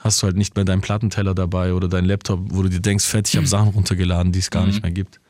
[0.00, 3.04] Hast du halt nicht mehr deinen Plattenteller dabei oder deinen Laptop, wo du dir denkst,
[3.04, 5.20] fett, ich habe Sachen runtergeladen, die es gar nicht mehr gibt.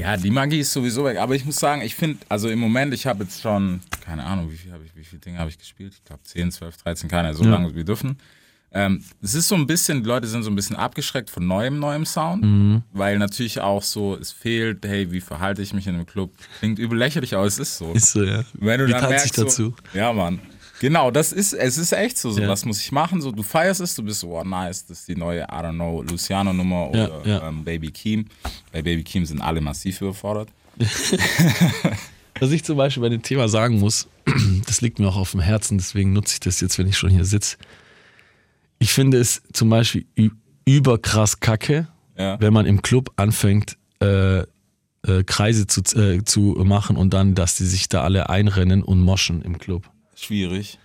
[0.00, 1.18] Ja, die Magie ist sowieso weg.
[1.18, 4.50] Aber ich muss sagen, ich finde, also im Moment, ich habe jetzt schon, keine Ahnung,
[4.50, 5.94] wie viel habe ich, wie viele Dinge habe ich gespielt?
[5.94, 7.50] Ich glaube 10, 12, 13, keine, so Ja.
[7.50, 8.18] lange wir dürfen.
[8.72, 11.80] Ähm, es ist so ein bisschen, die Leute sind so ein bisschen abgeschreckt von neuem,
[11.80, 12.82] neuem Sound, Mhm.
[12.92, 16.32] weil natürlich auch so, es fehlt, hey, wie verhalte ich mich in einem Club?
[16.60, 17.92] Klingt übel lächerlich, aber es ist so.
[17.92, 18.44] Ist so, ja.
[18.54, 19.74] Wenn du Wie dann merkst, ich dazu?
[19.92, 20.38] So, ja, Mann.
[20.80, 22.30] Genau, das ist, es ist echt so.
[22.30, 22.48] so Ja.
[22.48, 23.20] Was muss ich machen?
[23.20, 25.74] So, du feierst es, du bist so, oh nice, das ist die neue, I don't
[25.74, 27.48] know, Luciano-Nummer Ja, oder ja.
[27.48, 28.24] Ähm, Baby Keem.
[28.72, 30.48] Bei Baby Keem sind alle massiv überfordert.
[32.40, 34.08] Was ich zum Beispiel bei dem Thema sagen muss,
[34.66, 37.10] das liegt mir auch auf dem Herzen, deswegen nutze ich das jetzt, wenn ich schon
[37.10, 37.58] hier sitze.
[38.78, 40.06] Ich finde es zum Beispiel
[40.64, 42.40] überkrass kacke, Ja.
[42.40, 44.44] wenn man im Club anfängt, äh, äh,
[45.26, 49.42] Kreise zu, äh, zu machen und dann, dass die sich da alle einrennen und moschen
[49.42, 49.90] im Club.
[50.20, 50.78] Schwierig.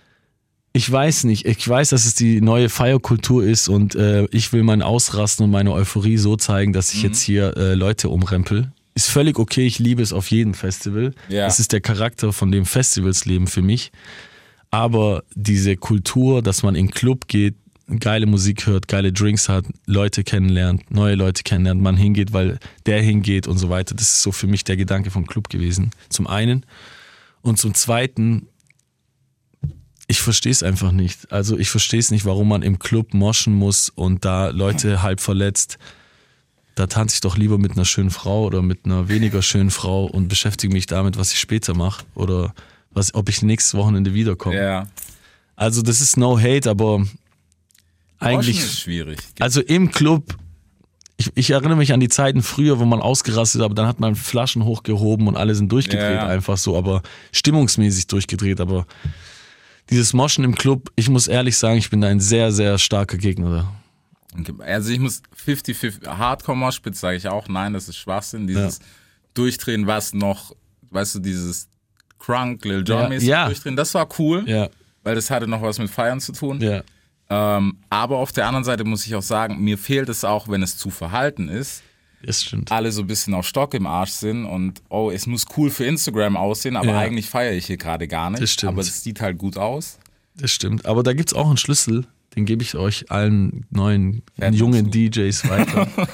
[0.72, 1.46] Ich weiß nicht.
[1.46, 5.50] Ich weiß, dass es die neue Feierkultur ist und äh, ich will mein Ausrasten und
[5.50, 8.72] meine Euphorie so zeigen, dass ich jetzt hier äh, Leute umrempel.
[8.94, 9.66] Ist völlig okay.
[9.66, 11.14] Ich liebe es auf jedem Festival.
[11.28, 11.46] Ja.
[11.46, 13.90] Das ist der Charakter von dem Festivals leben für mich.
[14.70, 17.54] Aber diese Kultur, dass man in den Club geht,
[18.00, 23.00] geile Musik hört, geile Drinks hat, Leute kennenlernt, neue Leute kennenlernt, man hingeht, weil der
[23.00, 23.94] hingeht und so weiter.
[23.94, 25.90] Das ist so für mich der Gedanke vom Club gewesen.
[26.08, 26.66] Zum einen.
[27.42, 28.48] Und zum zweiten,
[30.08, 31.32] ich verstehe es einfach nicht.
[31.32, 35.20] Also ich verstehe es nicht, warum man im Club moschen muss und da Leute halb
[35.20, 35.78] verletzt.
[36.76, 40.04] Da tanze ich doch lieber mit einer schönen Frau oder mit einer weniger schönen Frau
[40.04, 42.54] und beschäftige mich damit, was ich später mache oder
[42.90, 44.56] was, ob ich nächstes Wochenende wiederkomme.
[44.56, 44.86] Ja.
[45.56, 47.04] Also das ist no hate, aber
[48.18, 49.18] eigentlich, Moschen ist schwierig.
[49.40, 50.36] also im Club,
[51.16, 54.14] ich, ich erinnere mich an die Zeiten früher, wo man ausgerastet, aber dann hat man
[54.14, 56.26] Flaschen hochgehoben und alle sind durchgedreht ja.
[56.26, 58.86] einfach so, aber stimmungsmäßig durchgedreht, aber
[59.90, 63.16] dieses Moschen im Club, ich muss ehrlich sagen, ich bin da ein sehr, sehr starker
[63.18, 63.50] Gegner.
[64.36, 64.64] da.
[64.64, 68.46] Also ich muss 50-50, Hardcore-Moshpit sage ich auch, nein, das ist Schwachsinn.
[68.46, 68.80] Dieses
[69.34, 70.54] Durchdrehen, was noch,
[70.90, 71.68] weißt du, dieses
[72.18, 73.46] Crunk, Lil Jon-mäßig Ja, ja.
[73.46, 74.68] Durchdrehen, das war cool, Ja,
[75.04, 76.60] weil das hatte noch was mit Feiern zu tun.
[76.60, 76.82] ja.
[77.28, 80.62] Ähm, aber auf der anderen Seite muss ich auch sagen, mir fehlt es auch, wenn
[80.62, 81.82] es zu verhalten ist,
[82.22, 82.72] Das stimmt.
[82.72, 85.84] alle so ein bisschen auf Stock im Arsch sind und oh, es muss cool für
[85.84, 86.98] Instagram aussehen, aber Ja.
[86.98, 88.42] eigentlich feiere ich hier gerade gar nicht.
[88.42, 88.72] Das stimmt.
[88.72, 89.98] Aber es sieht halt gut aus.
[90.36, 90.86] Das stimmt.
[90.86, 94.90] Aber da gibt's auch einen Schlüssel, den gebe ich euch allen neuen, Fährt jungen.
[94.90, 95.88] DJs weiter.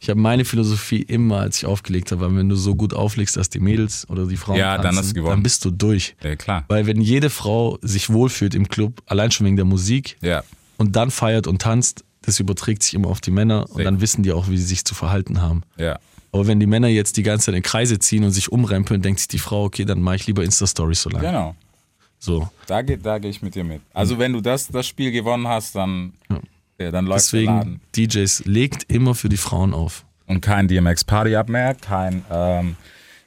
[0.00, 3.36] ich habe meine Philosophie immer, als ich aufgelegt habe, weil wenn du so gut auflegst,
[3.36, 5.30] dass die Mädels oder die Frauen Ja, dann tanzen, hast du gewonnen.
[5.36, 6.16] dann bist du durch.
[6.22, 6.64] Ja, klar.
[6.68, 10.42] Weil wenn jede Frau sich wohlfühlt im Club, allein schon wegen der Musik Ja.
[10.78, 14.22] und dann feiert und tanzt, das überträgt sich immer auf die Männer und dann wissen
[14.22, 15.62] die auch, wie sie sich zu verhalten haben.
[15.76, 15.98] Ja.
[16.32, 19.20] Aber wenn die Männer jetzt die ganze Zeit in Kreise ziehen und sich umrempeln, denkt
[19.20, 21.26] sich die Frau, okay, dann mache ich lieber Insta-Stories so lange.
[21.26, 21.54] Genau.
[22.18, 22.48] So.
[22.66, 23.82] Da gehe da geh ich mit dir mit.
[23.92, 26.14] Also wenn du das, das Spiel gewonnen hast, dann,
[26.78, 26.90] ja.
[26.90, 27.80] dann läuft der Laden.
[27.94, 30.04] Deswegen, DJs, legt immer für die Frauen auf.
[30.26, 32.76] Und kein DMX Party Up mehr, kein, ähm,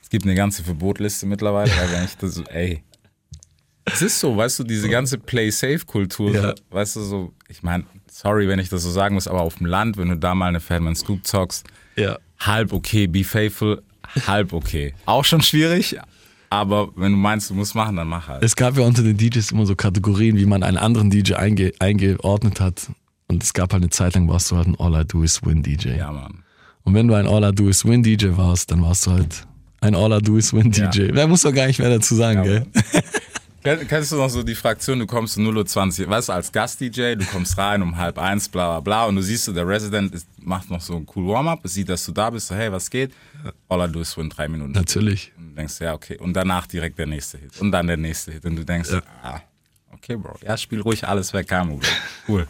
[0.02, 2.82] es gibt eine ganze Verbotliste mittlerweile, weil wenn ich das, ey.
[3.86, 6.56] Es ist so, weißt du, diese ganze Play-Safe-Kultur, Ja.
[6.72, 9.66] weißt du, so, ich meine, sorry, wenn ich das so sagen muss, aber auf dem
[9.68, 11.66] Land, wenn du da mal eine Fatman Scoop zockst,
[11.96, 12.18] Ja.
[12.40, 13.82] halb okay, be faithful,
[14.28, 14.94] halb okay.
[15.06, 15.98] Auch schon schwierig,
[16.50, 18.44] aber wenn du meinst, du musst machen, dann mach halt.
[18.44, 21.74] Es gab ja unter den DJs immer so Kategorien, wie man einen anderen DJ einge
[21.80, 22.88] eingeordnet hat.
[23.30, 25.44] Und es gab halt eine Zeit lang, warst du halt ein All I Do Is
[25.46, 25.98] Win DJ.
[25.98, 26.44] Ja, Mann.
[26.84, 29.46] Und wenn du ein All I Do Is Win DJ warst, dann warst du halt
[29.82, 30.88] ein All I Do Is Win Ja.
[30.88, 31.12] DJ.
[31.12, 32.68] Da muss doch gar nicht mehr dazu sagen, Ja, gell?
[33.64, 36.52] Kenn- Kennst du noch so die Fraktion, du kommst um 0.20 Uhr, weißt du, als
[36.52, 39.68] Gast-DJ, du kommst rein um halb eins, bla bla bla, und du siehst so, der
[39.68, 42.72] Resident ist, macht noch so ein cool Warm-up, sieht, dass du da bist, so, hey,
[42.72, 43.12] was geht?
[43.68, 44.72] All I do is win, drei Minuten.
[44.72, 45.32] Natürlich.
[45.38, 46.18] Und du denkst, ja, okay.
[46.18, 47.60] Und danach direkt der nächste Hit.
[47.60, 48.46] Und dann der nächste Hit.
[48.46, 48.90] Und du denkst,
[49.24, 49.42] ah,
[49.94, 51.92] okay, Bro, ja, spiel ruhig alles weg, kein Problem.
[52.28, 52.48] Cool.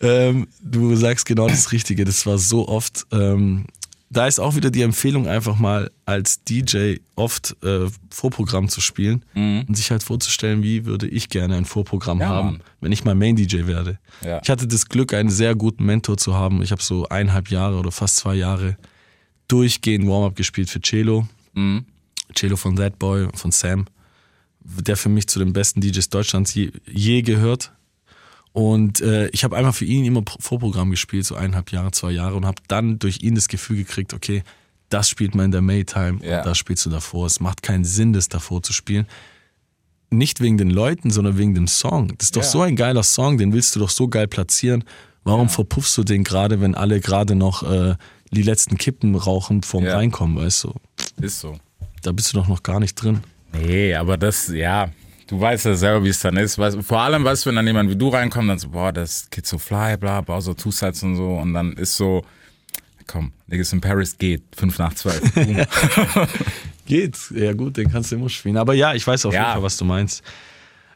[0.00, 2.04] Ähm, du sagst genau das Richtige.
[2.04, 3.04] Das war so oft.
[3.12, 3.66] Ähm,
[4.10, 9.24] da ist auch wieder die Empfehlung, einfach mal als DJ oft äh, Vorprogramm zu spielen
[9.34, 12.22] und sich halt vorzustellen, wie würde ich gerne ein Vorprogramm Mhm.
[12.22, 12.62] Ja, haben, Mann.
[12.80, 13.98] wenn ich mal Main-DJ werde.
[14.24, 14.40] Ja.
[14.42, 16.62] Ich hatte das Glück, einen sehr guten Mentor zu haben.
[16.62, 18.76] Ich habe so eineinhalb Jahre oder fast zwei Jahre
[19.46, 21.28] durchgehend Warm-up gespielt für Cello.
[21.54, 21.84] Mhm.
[22.34, 23.86] Cello von That Boy, von Sam,
[24.60, 27.72] der für mich zu den besten DJs Deutschlands je, je gehört.
[28.58, 32.10] Und äh, ich habe einfach für ihn immer Pro- Vorprogramm gespielt, so eineinhalb Jahre, zwei
[32.10, 34.42] Jahre und habe dann durch ihn das Gefühl gekriegt, okay,
[34.88, 36.42] das spielt man in der Maytime Ja.
[36.42, 37.26] das spielst du davor.
[37.26, 39.06] Es macht keinen Sinn, das davor zu spielen.
[40.10, 42.08] Nicht wegen den Leuten, sondern wegen dem Song.
[42.16, 42.48] Das ist doch Ja.
[42.48, 44.82] so ein geiler Song, den willst du doch so geil platzieren.
[45.24, 47.94] Warum verpuffst du den gerade, wenn alle gerade noch äh,
[48.32, 49.94] die letzten Kippen rauchen vorm Ja.
[49.96, 50.74] Reinkommen, weißt du?
[51.20, 51.58] Ist so.
[52.02, 53.20] Da bist du doch noch gar nicht drin.
[53.52, 54.90] Nee, aber das, ja,
[55.28, 56.58] du weißt ja selber, wie es dann ist.
[56.58, 59.28] Weißt, vor allem, weißt du, wenn dann jemand wie du reinkommt, dann so, boah, das
[59.30, 61.36] Kid so fly, bla, bla, so Two-Sides und so.
[61.36, 62.24] Und dann ist so,
[63.06, 65.22] komm, Niggas in Paris geht, fünf nach zwölf.
[66.86, 68.56] Geht, ja gut, den kannst du immer spielen.
[68.56, 69.40] Aber ja, ich weiß auf Ja.
[69.40, 70.22] jeden Fall, was du meinst.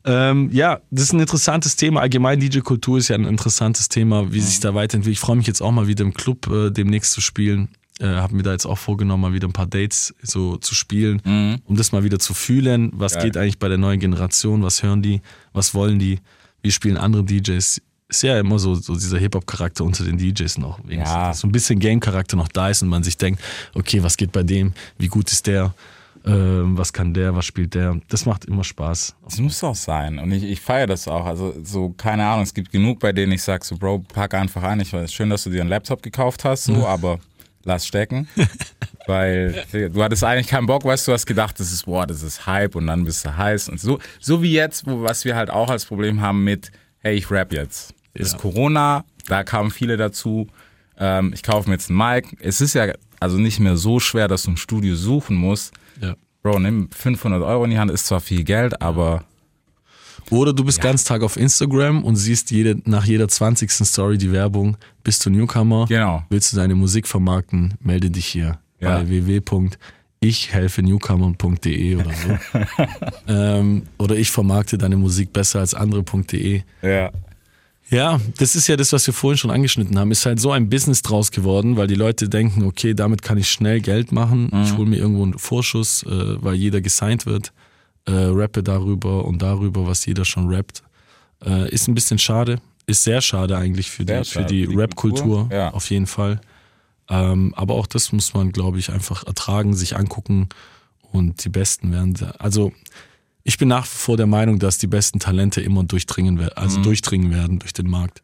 [0.04, 2.00] Ähm, ja, das ist ein interessantes Thema.
[2.00, 5.16] Allgemein DJ-Kultur ist ja ein interessantes Thema, wie sich da weiterentwickelt.
[5.16, 7.68] Ich freue mich jetzt auch mal wieder im Club äh, demnächst zu spielen.
[8.02, 11.22] Äh, habe mir da jetzt auch vorgenommen, mal wieder ein paar Dates so zu spielen,
[11.64, 12.90] um das mal wieder zu fühlen.
[12.94, 13.24] Was Geil.
[13.24, 14.64] geht eigentlich bei der neuen Generation?
[14.64, 15.22] Was hören die?
[15.52, 16.18] Was wollen die?
[16.62, 17.80] Wie spielen andere DJs?
[18.08, 20.80] Ist ja immer so, so dieser Hip-Hop-Charakter unter den DJs noch.
[20.88, 21.32] Ja.
[21.32, 23.40] So ein bisschen Game-Charakter noch da ist und man sich denkt,
[23.74, 24.72] okay, was geht bei dem?
[24.98, 25.72] Wie gut ist der?
[26.24, 27.34] Ähm, was kann der?
[27.36, 28.00] Was spielt der?
[28.08, 29.14] Das macht immer Spaß.
[29.24, 30.18] Das muss auch sein.
[30.18, 31.24] Und ich, ich feiere das auch.
[31.24, 34.62] Also, so, keine Ahnung, es gibt genug, bei denen ich sage, so, Bro, pack einfach
[34.64, 34.80] ein.
[34.80, 37.18] Ich weiß, schön, dass du dir einen Laptop gekauft hast, so, aber
[37.64, 38.28] lass stecken.
[39.06, 42.46] Weil du hattest eigentlich keinen Bock, weißt du, hast gedacht, das ist, boah, das ist
[42.46, 43.68] Hype und dann bist du heiß.
[43.68, 47.16] Und so, so wie jetzt, wo, was wir halt auch als Problem haben mit, hey,
[47.16, 47.94] ich rap jetzt.
[48.14, 50.48] Das ist Corona, da kamen viele dazu.
[50.98, 52.36] Ähm, ich kaufe mir jetzt einen Mic.
[52.40, 55.72] Es ist ja also nicht mehr so schwer, dass du ein Studio suchen musst.
[56.00, 56.14] Ja.
[56.42, 59.24] Bro, nimm 500 Euro in die Hand, ist zwar viel Geld, aber
[60.30, 63.70] Oder du bist ganz Tag auf Instagram und siehst jede, nach jeder 20.
[63.70, 66.24] Story die Werbung, bist du Newcomer, Genau.
[66.30, 68.98] willst du deine Musik vermarkten, melde dich hier Ja.
[68.98, 72.38] bei www.ichhelfenewcomern.de oder so.
[73.28, 76.62] ähm, oder ich vermarkte deine Musik besser als andere.de.
[76.82, 77.10] Ja.
[77.90, 80.10] Ja, das ist ja das, was wir vorhin schon angeschnitten haben.
[80.12, 83.50] Ist halt so ein Business draus geworden, weil die Leute denken, okay, damit kann ich
[83.50, 84.50] schnell Geld machen.
[84.64, 87.52] Ich hole mir irgendwo einen Vorschuss, äh, weil jeder gesigned wird.
[88.04, 90.82] Äh, rappe darüber und darüber, was jeder schon rappt.
[91.44, 92.60] Äh, ist ein bisschen schade.
[92.86, 95.38] Ist sehr schade eigentlich für Sehr die, schade die für die Rap-Kultur.
[95.42, 95.70] Kultur, ja.
[95.72, 96.40] Auf jeden Fall.
[97.08, 100.48] Ähm, aber auch das muss man, glaube ich, einfach ertragen, sich angucken
[101.12, 102.16] und die Besten werden.
[102.38, 102.72] Also
[103.44, 106.78] ich bin nach wie vor der Meinung, dass die besten Talente immer durchdringen werden, also
[106.78, 106.82] Mhm.
[106.84, 108.22] durchdringen werden durch den Markt.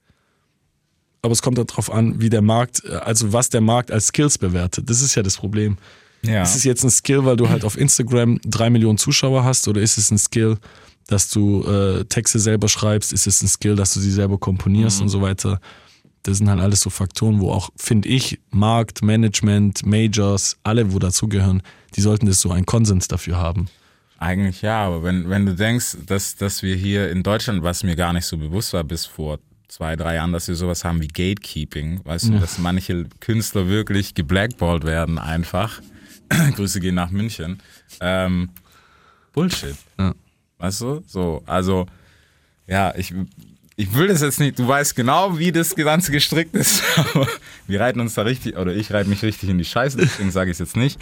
[1.22, 4.38] Aber es kommt darauf an, wie der Markt, äh, also was der Markt als Skills
[4.38, 4.88] bewertet.
[4.88, 5.76] Das ist ja das Problem.
[6.22, 6.42] Ja.
[6.42, 9.80] Ist es jetzt ein Skill, weil du halt auf Instagram drei Millionen Zuschauer hast, oder
[9.80, 10.58] ist es ein Skill,
[11.06, 13.12] dass du äh, Texte selber schreibst?
[13.12, 15.60] Ist es ein Skill, dass du sie selber komponierst und so weiter?
[16.24, 20.98] Das sind halt alles so Faktoren, wo auch, finde ich, Markt, Management, Majors, alle, wo
[20.98, 21.62] dazugehören,
[21.94, 23.68] die sollten das so einen Konsens dafür haben.
[24.18, 27.94] Eigentlich ja, aber wenn, wenn du denkst, dass, dass wir hier in Deutschland, was mir
[27.94, 31.08] gar nicht so bewusst war bis vor zwei, drei Jahren, dass wir sowas haben wie
[31.08, 35.80] Gatekeeping, weißt du, dass manche Künstler wirklich geblackballt werden einfach.
[36.56, 37.60] Grüße gehen nach München.
[38.00, 38.50] Ähm,
[39.32, 39.76] Bullshit.
[39.98, 40.14] Ja.
[40.58, 41.02] Weißt du?
[41.06, 41.86] So, also,
[42.66, 43.14] ja, ich,
[43.76, 46.82] ich will das jetzt nicht, du weißt genau, wie das Ganze gestrickt ist,
[47.68, 50.50] wir reiten uns da richtig, oder ich reite mich richtig in die Scheiße, deswegen sage
[50.50, 50.98] ich es jetzt nicht.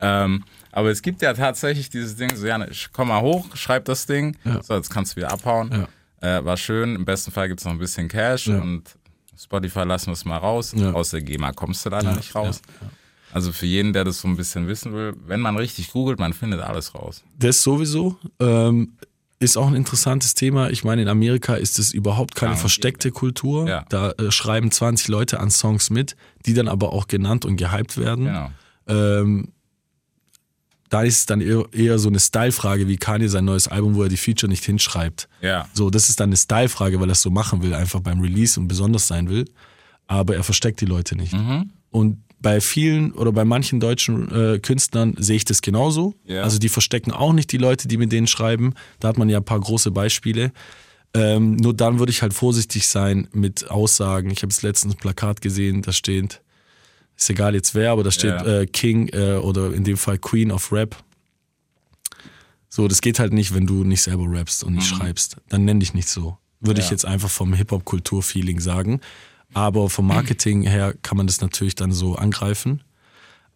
[0.00, 4.04] Ähm, aber es gibt ja tatsächlich dieses Ding, so, ja, komm mal hoch, schreib das
[4.06, 4.62] Ding, Ja.
[4.62, 5.86] so, jetzt kannst du wieder abhauen.
[6.20, 8.58] Äh, war schön, im besten Fall gibt es noch ein bisschen Cash Ja.
[8.60, 8.82] und
[9.40, 10.72] Spotify lassen wir es mal raus.
[10.76, 10.92] Ja.
[10.92, 12.60] Aus der GEMA kommst du leider Ja, nicht raus.
[13.32, 16.32] Also für jeden, der das so ein bisschen wissen will, wenn man richtig googelt, man
[16.32, 17.22] findet alles raus.
[17.38, 18.16] Das sowieso.
[18.40, 18.92] Ähm,
[19.40, 20.70] ist auch ein interessantes Thema.
[20.70, 23.68] Ich meine, in Amerika ist es überhaupt keine Ja, versteckte Kultur.
[23.68, 23.84] Ja.
[23.88, 27.98] Da äh, schreiben 20 Leute an Songs mit, die dann aber auch genannt und gehypt
[27.98, 28.24] werden.
[28.24, 28.50] Genau.
[28.88, 29.52] Ähm,
[30.88, 34.04] da ist es dann eher, eher so eine Style-Frage, wie Kanye sein neues Album, wo
[34.04, 35.28] er die Feature nicht hinschreibt.
[35.42, 35.68] Ja.
[35.72, 38.58] So, das ist dann eine Style-Frage, weil er es so machen will, einfach beim Release
[38.58, 39.44] und besonders sein will.
[40.06, 41.34] Aber er versteckt die Leute nicht.
[41.34, 41.70] Mhm.
[41.90, 46.14] Und bei vielen oder bei manchen deutschen äh, Künstlern sehe ich das genauso.
[46.24, 46.42] Ja.
[46.42, 48.74] Also die verstecken auch nicht die Leute, die mit denen schreiben.
[49.00, 50.52] Da hat man ja ein paar große Beispiele.
[51.14, 54.30] Ähm, nur dann würde ich halt vorsichtig sein mit Aussagen.
[54.30, 56.42] Ich habe es letztens ein Plakat gesehen, da steht,
[57.16, 58.60] ist egal jetzt wer, aber da steht Ja.
[58.60, 60.96] äh, King äh, oder in dem Fall Queen of Rap.
[62.68, 65.38] So, das geht halt nicht, wenn du nicht selber rappst und nicht schreibst.
[65.48, 66.36] Dann nenn dich nicht so.
[66.60, 66.92] Würde ich Ja.
[66.92, 69.00] jetzt einfach vom Hip-Hop-Kultur-Feeling sagen.
[69.54, 72.82] Aber vom Marketing her kann man das natürlich dann so angreifen.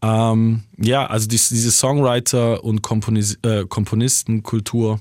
[0.02, 5.00] Ähm, ja, also dies, diese Songwriter- und Komponis äh, Komponistenkultur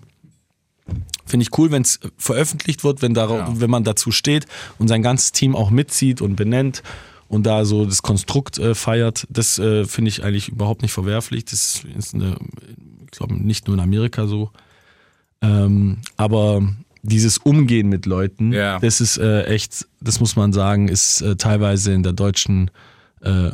[1.25, 3.59] finde ich cool, wenn es veröffentlicht wird, wenn, darauf, Ja.
[3.61, 4.45] wenn man dazu steht
[4.77, 6.83] und sein ganzes Team auch mitzieht und benennt
[7.29, 9.25] und da so das Konstrukt äh, feiert.
[9.29, 11.45] Das äh, finde ich eigentlich überhaupt nicht verwerflich.
[11.45, 12.35] Das ist, eine,
[13.05, 14.51] ich glaube, nicht nur in Amerika so.
[15.41, 16.61] Ähm, aber
[17.03, 18.79] dieses Umgehen mit Leuten, Ja.
[18.79, 22.69] das ist äh, echt, das muss man sagen, ist äh, teilweise in der deutschen
[23.21, 23.51] äh,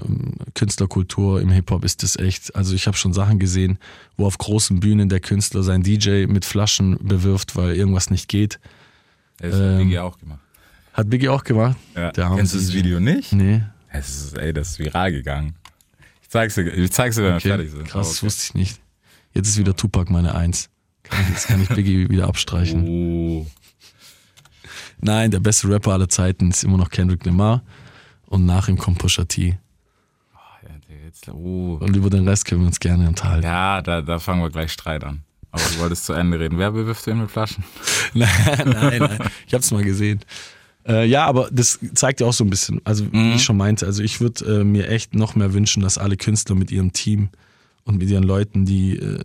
[0.56, 3.80] Künstlerkultur im Hip-Hop ist das echt, also ich habe schon Sachen gesehen,
[4.16, 8.60] wo auf großen Bühnen der Künstler sein DJ mit Flaschen bewirft, weil irgendwas nicht geht.
[9.40, 10.40] Das hat Ähm, Biggie auch gemacht.
[10.94, 11.78] Hat Biggie auch gemacht?
[11.96, 12.12] Ja.
[12.12, 12.74] Kennst du das.
[12.74, 13.34] Video nicht?
[13.34, 13.62] Nee.
[13.90, 15.56] Es ist, ey, das ist viral gegangen.
[16.22, 17.50] Ich zeig's dir, ich zeig's dir, wenn wir Okay.
[17.50, 17.86] fertig sind.
[17.88, 18.26] Krass, das Okay.
[18.26, 18.82] wusste ich nicht.
[19.34, 20.70] Jetzt ist wieder Tupac meine Eins.
[21.30, 22.88] Jetzt kann ich Biggie wieder abstreichen.
[22.88, 23.48] Oh.
[25.00, 27.64] Nein, der beste Rapper aller Zeiten ist immer noch Kendrick Lamar.
[28.26, 29.58] Und nach ihm kommt Pusha T.
[30.34, 30.70] Ja,
[31.06, 31.78] jetzt, oh.
[31.80, 33.46] Und über den Rest können wir uns gerne unterhalten.
[33.46, 35.22] ja da, da fangen wir gleich Streit an.
[35.52, 36.58] Aber du wolltest zu Ende reden.
[36.58, 37.64] Wer bewirft den mit Flaschen?
[38.14, 38.30] Nein,
[38.66, 39.18] nein, nein.
[39.48, 40.20] Ich hab's mal gesehen.
[40.88, 43.86] Äh, ja, aber das zeigt ja auch so ein bisschen, also wie ich schon meinte,
[43.86, 47.30] also ich würde äh, mir echt noch mehr wünschen, dass alle Künstler mit ihrem Team
[47.84, 49.20] und mit ihren Leuten, die äh,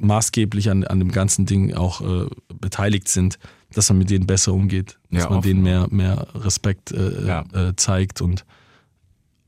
[0.00, 2.26] maßgeblich an, an dem ganzen Ding auch äh,
[2.60, 3.38] beteiligt sind,
[3.72, 7.44] dass man mit denen besser umgeht, dass Ja, man denen mehr, mehr Respekt äh, Ja.
[7.52, 8.44] äh, zeigt und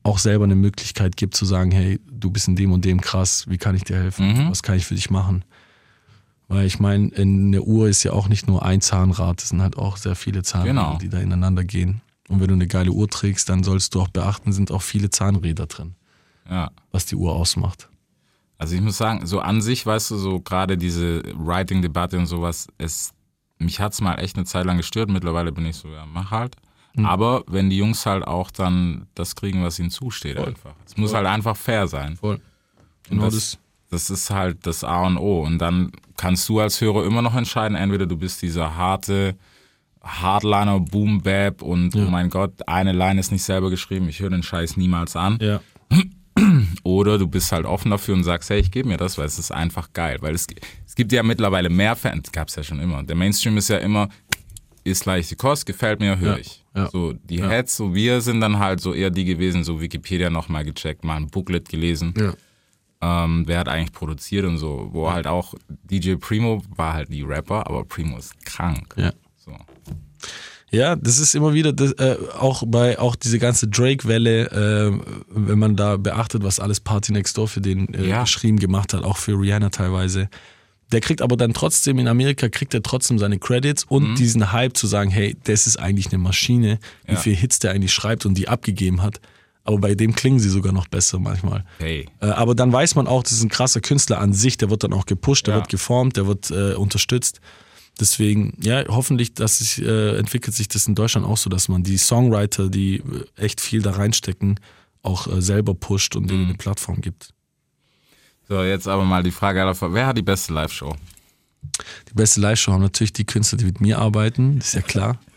[0.02, 3.44] auch selber eine Möglichkeit gibt zu sagen, hey, du bist in dem und dem krass,
[3.48, 4.32] wie kann ich dir helfen?
[4.46, 4.50] Mhm.
[4.50, 5.44] Was kann ich für dich machen?
[6.48, 9.60] Weil ich meine, in der Uhr ist ja auch nicht nur ein Zahnrad, es sind
[9.62, 10.98] halt auch sehr viele Zahnräder, Genau.
[10.98, 12.00] die da ineinander gehen.
[12.28, 15.10] Und wenn du eine geile Uhr trägst, dann sollst du auch beachten, sind auch viele
[15.10, 15.94] Zahnräder drin,
[16.48, 16.70] Ja.
[16.92, 17.88] was die Uhr ausmacht.
[18.60, 22.68] Also ich muss sagen, so an sich, weißt du, so gerade diese Writing-Debatte und sowas,
[22.76, 23.14] es,
[23.58, 25.08] mich hat's mal echt eine Zeit lang gestört.
[25.08, 26.56] Mittlerweile bin ich so, ja, mach halt.
[26.94, 27.06] Mhm.
[27.06, 30.74] Aber wenn die Jungs halt auch dann das kriegen, was ihnen zusteht einfach.
[30.84, 32.16] Es muss halt einfach fair sein.
[32.16, 32.34] Voll.
[32.34, 32.42] Und
[33.08, 33.58] Genau das, das.
[33.88, 35.40] Das ist halt das A und O.
[35.40, 39.36] Und dann kannst du als Hörer immer noch entscheiden, entweder du bist dieser harte
[40.02, 44.30] Hardliner, Boom Bap und oh mein Gott, eine Line ist nicht selber geschrieben, ich höre
[44.30, 45.38] den Scheiß niemals an.
[45.40, 45.60] Ja.
[46.83, 49.38] Oder du bist halt offen dafür und sagst, hey, ich gebe mir das, weil es
[49.38, 50.18] ist einfach geil.
[50.20, 50.46] Weil es,
[50.87, 53.03] es gibt ja mittlerweile mehr Fans, gab es ja schon immer.
[53.03, 54.09] Der Mainstream ist ja immer,
[54.85, 56.64] ist leicht die Kost, gefällt mir, höre Ja, ich.
[56.74, 57.48] ja, So, die ja.
[57.48, 61.16] Heads, so wir sind dann halt so eher die gewesen, so Wikipedia nochmal gecheckt, mal
[61.16, 62.14] ein Booklet gelesen,
[63.03, 67.22] ähm, wer hat eigentlich produziert und so, wo halt auch DJ Primo war halt die
[67.22, 68.94] Rapper, aber Primo ist krank.
[68.98, 69.12] Ja.
[70.70, 75.59] Ja, das ist immer wieder, das, äh, auch bei auch diese ganze Drake-Welle, äh, wenn
[75.59, 78.22] man da beachtet, was alles Party Next Door für den äh, Ja.
[78.22, 80.28] geschrieben gemacht hat, auch für Rihanna teilweise.
[80.92, 84.76] Der kriegt aber dann trotzdem, in Amerika kriegt er trotzdem seine Credits und diesen Hype
[84.76, 87.18] zu sagen, hey, das ist eigentlich eine Maschine, wie Ja.
[87.18, 89.20] viele Hits der eigentlich schreibt und die abgegeben hat.
[89.62, 91.64] Aber bei dem klingen sie sogar noch besser manchmal.
[91.78, 92.09] Hey.
[92.20, 94.83] Äh, aber dann weiß man auch, das ist ein krasser Künstler an sich, der wird
[94.85, 95.61] dann auch gepusht, der Ja.
[95.61, 97.40] wird geformt, der wird äh, unterstützt.
[97.98, 101.83] Deswegen, ja, hoffentlich, dass es, äh, entwickelt sich das in Deutschland auch so, dass man
[101.83, 103.03] die Songwriter, die äh,
[103.44, 104.59] echt viel da reinstecken,
[105.03, 106.29] auch äh, selber pusht und Mhm.
[106.29, 107.31] denen eine Plattform gibt.
[108.48, 110.94] So, jetzt aber mal die Frage, wer hat die beste Live-Show?
[112.09, 115.18] Die beste Live-Show haben natürlich die Künstler, die mit mir arbeiten, ist ja klar.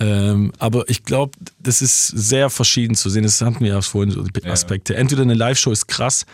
[0.00, 3.24] Ähm, aber ich glaube, das ist sehr verschieden zu sehen.
[3.24, 4.46] Das hatten wir ja vorhin so die.
[4.46, 4.96] Aspekte.
[4.96, 6.24] Entweder eine Live-Show ist krass,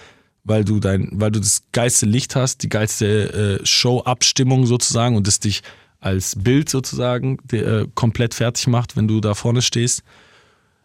[0.48, 5.26] weil du dein, weil du das geilste Licht hast, die geilste äh, Show-Abstimmung sozusagen und
[5.26, 5.62] das dich
[6.00, 10.02] als Bild sozusagen die, äh, komplett fertig macht, wenn du da vorne stehst.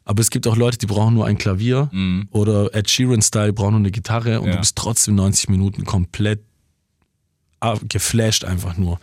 [0.05, 1.89] Aber es gibt auch Leute, die brauchen nur ein Klavier
[2.31, 4.53] oder Ed Sheeran-Style brauchen nur eine Gitarre und Ja.
[4.55, 6.41] du bist trotzdem 90 Minuten komplett
[7.61, 8.99] ah, geflasht einfach nur.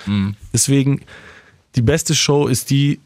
[0.53, 1.01] Deswegen,
[1.77, 3.01] die beste Show ist die,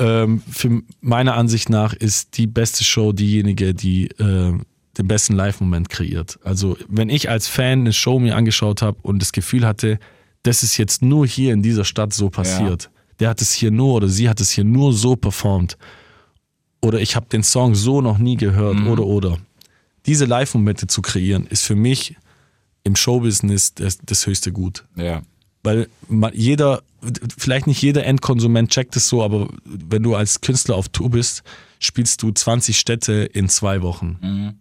[0.00, 4.58] ähm, für meiner Ansicht nach, ist die beste Show diejenige, die äh,
[4.98, 6.38] den besten Live-Moment kreiert.
[6.42, 9.98] Also, wenn ich als Fan eine Show mir angeschaut habe und das Gefühl hatte,
[10.42, 12.90] das ist jetzt nur hier in dieser Stadt so passiert.
[13.18, 15.76] Der hat es hier nur oder sie hat es hier nur so performt.
[16.80, 19.38] Oder ich habe den Song so noch nie gehört oder oder.
[20.04, 22.16] Diese Live-Momente zu kreieren, ist für mich
[22.84, 24.84] im Showbusiness das, das höchste Gut.
[24.94, 25.22] Ja.
[25.64, 25.88] Weil
[26.32, 26.82] jeder,
[27.36, 31.42] vielleicht nicht jeder Endkonsument checkt es so, aber wenn du als Künstler auf Tour bist,
[31.80, 34.60] spielst du 20 Städte in zwei Wochen.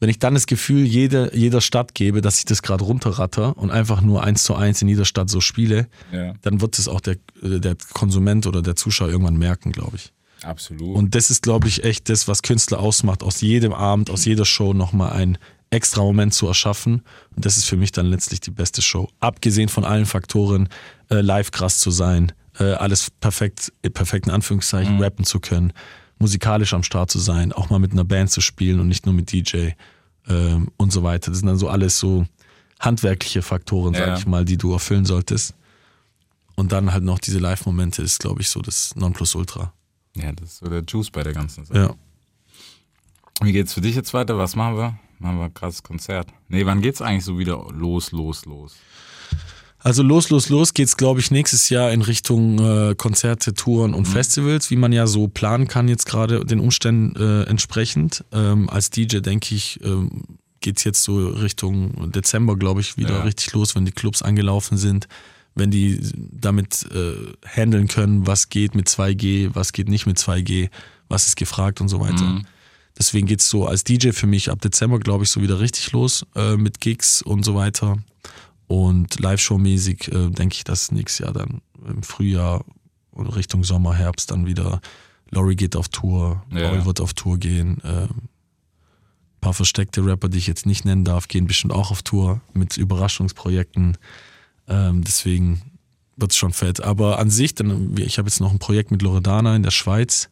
[0.00, 3.70] Wenn ich dann das Gefühl jede, jeder Stadt gebe, dass ich das gerade runterratter und
[3.70, 6.32] einfach nur eins zu eins in jeder Stadt so spiele, Ja.
[6.40, 10.12] dann wird es auch der, der Konsument oder der Zuschauer irgendwann merken, glaube ich.
[10.42, 10.96] Absolut.
[10.96, 14.46] Und das ist, glaube ich, echt das, was Künstler ausmacht, aus jedem Abend, aus jeder
[14.46, 15.36] Show nochmal einen
[15.68, 17.02] extra Moment zu erschaffen.
[17.36, 19.10] Und das ist für mich dann letztlich die beste Show.
[19.20, 20.68] Abgesehen von allen Faktoren,
[21.10, 25.72] äh, live krass zu sein, äh, alles perfekt, äh, perfekt in Anführungszeichen rappen zu können,
[26.20, 29.14] musikalisch am Start zu sein, auch mal mit einer Band zu spielen und nicht nur
[29.14, 29.70] mit DJ
[30.28, 31.30] ähm, und so weiter.
[31.32, 32.26] Das sind dann so alles so
[32.78, 34.16] handwerkliche Faktoren, sag Ja.
[34.16, 35.54] ich mal, die du erfüllen solltest.
[36.56, 39.72] Und dann halt noch diese Live-Momente ist, glaube ich, so das Nonplusultra.
[40.14, 41.78] ja, das ist so der Juice bei der ganzen Sache.
[41.78, 41.94] Ja.
[43.42, 44.36] Wie geht's für dich jetzt weiter?
[44.38, 44.98] Was machen wir?
[45.18, 46.28] Machen wir ein krasses Konzert.
[46.48, 48.76] Nee, wann geht's eigentlich so wieder los, los, los?
[49.82, 54.06] Also los, los, los geht's, glaube ich, nächstes Jahr in Richtung äh, Konzerte, Touren und
[54.06, 58.24] Festivals, wie man ja so planen kann jetzt gerade den Umständen äh, entsprechend.
[58.30, 60.24] Ähm, als DJ denke ich, ähm,
[60.60, 63.22] geht's jetzt so Richtung Dezember, glaube ich, wieder Ja.
[63.22, 65.08] richtig los, wenn die Clubs angelaufen sind,
[65.54, 67.14] wenn die damit äh,
[67.48, 70.68] handeln können, was geht mit 2G, was geht nicht mit 2G,
[71.08, 72.42] was ist gefragt und so weiter.
[72.98, 76.26] Deswegen geht's so als DJ für mich ab Dezember, glaube ich, so wieder richtig los
[76.36, 77.96] äh, mit Gigs und so weiter.
[78.70, 82.64] Und Live-Show-mäßig äh, denke ich, dass nächstes Jahr dann im Frühjahr
[83.10, 84.80] oder Richtung Sommer, Herbst dann wieder
[85.30, 86.68] Laurie geht auf Tour, Ja.
[86.68, 87.78] Paul wird auf Tour gehen.
[87.82, 88.28] Ähm,
[89.40, 92.76] paar versteckte Rapper, die ich jetzt nicht nennen darf, gehen bestimmt auch auf Tour mit
[92.76, 93.98] Überraschungsprojekten.
[94.68, 95.62] Ähm, deswegen
[96.16, 96.80] wird's schon fett.
[96.80, 100.30] Aber an sich, dann, ich habe jetzt noch ein Projekt mit Loredana in der Schweiz.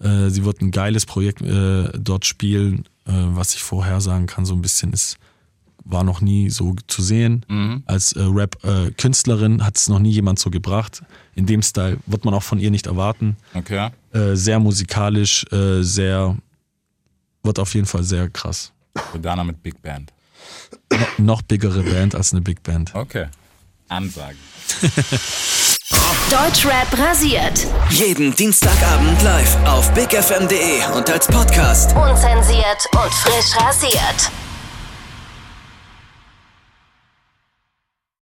[0.00, 4.54] Äh, sie wird ein geiles Projekt äh, dort spielen, äh, was ich vorhersagen kann, so
[4.54, 5.16] ein bisschen ist,
[5.84, 7.82] war noch nie so zu sehen.
[7.86, 11.02] Als äh, Rap-Künstlerin hat es noch nie jemand so gebracht.
[11.34, 13.36] In dem Style wird man auch von ihr nicht erwarten.
[13.54, 13.88] Okay.
[14.12, 16.36] Äh, sehr musikalisch, äh, sehr,
[17.42, 18.72] wird auf jeden Fall sehr krass.
[19.14, 20.12] Rodana mit Big Band.
[20.92, 22.94] No, noch biggere Band als eine Big Band.
[22.94, 23.26] Okay.
[23.88, 24.38] Ansagen.
[26.30, 27.66] Deutschrap rasiert.
[27.90, 31.94] Jeden Dienstagabend live auf bigfm.de und als Podcast.
[31.96, 34.30] Unzensiert und frisch rasiert.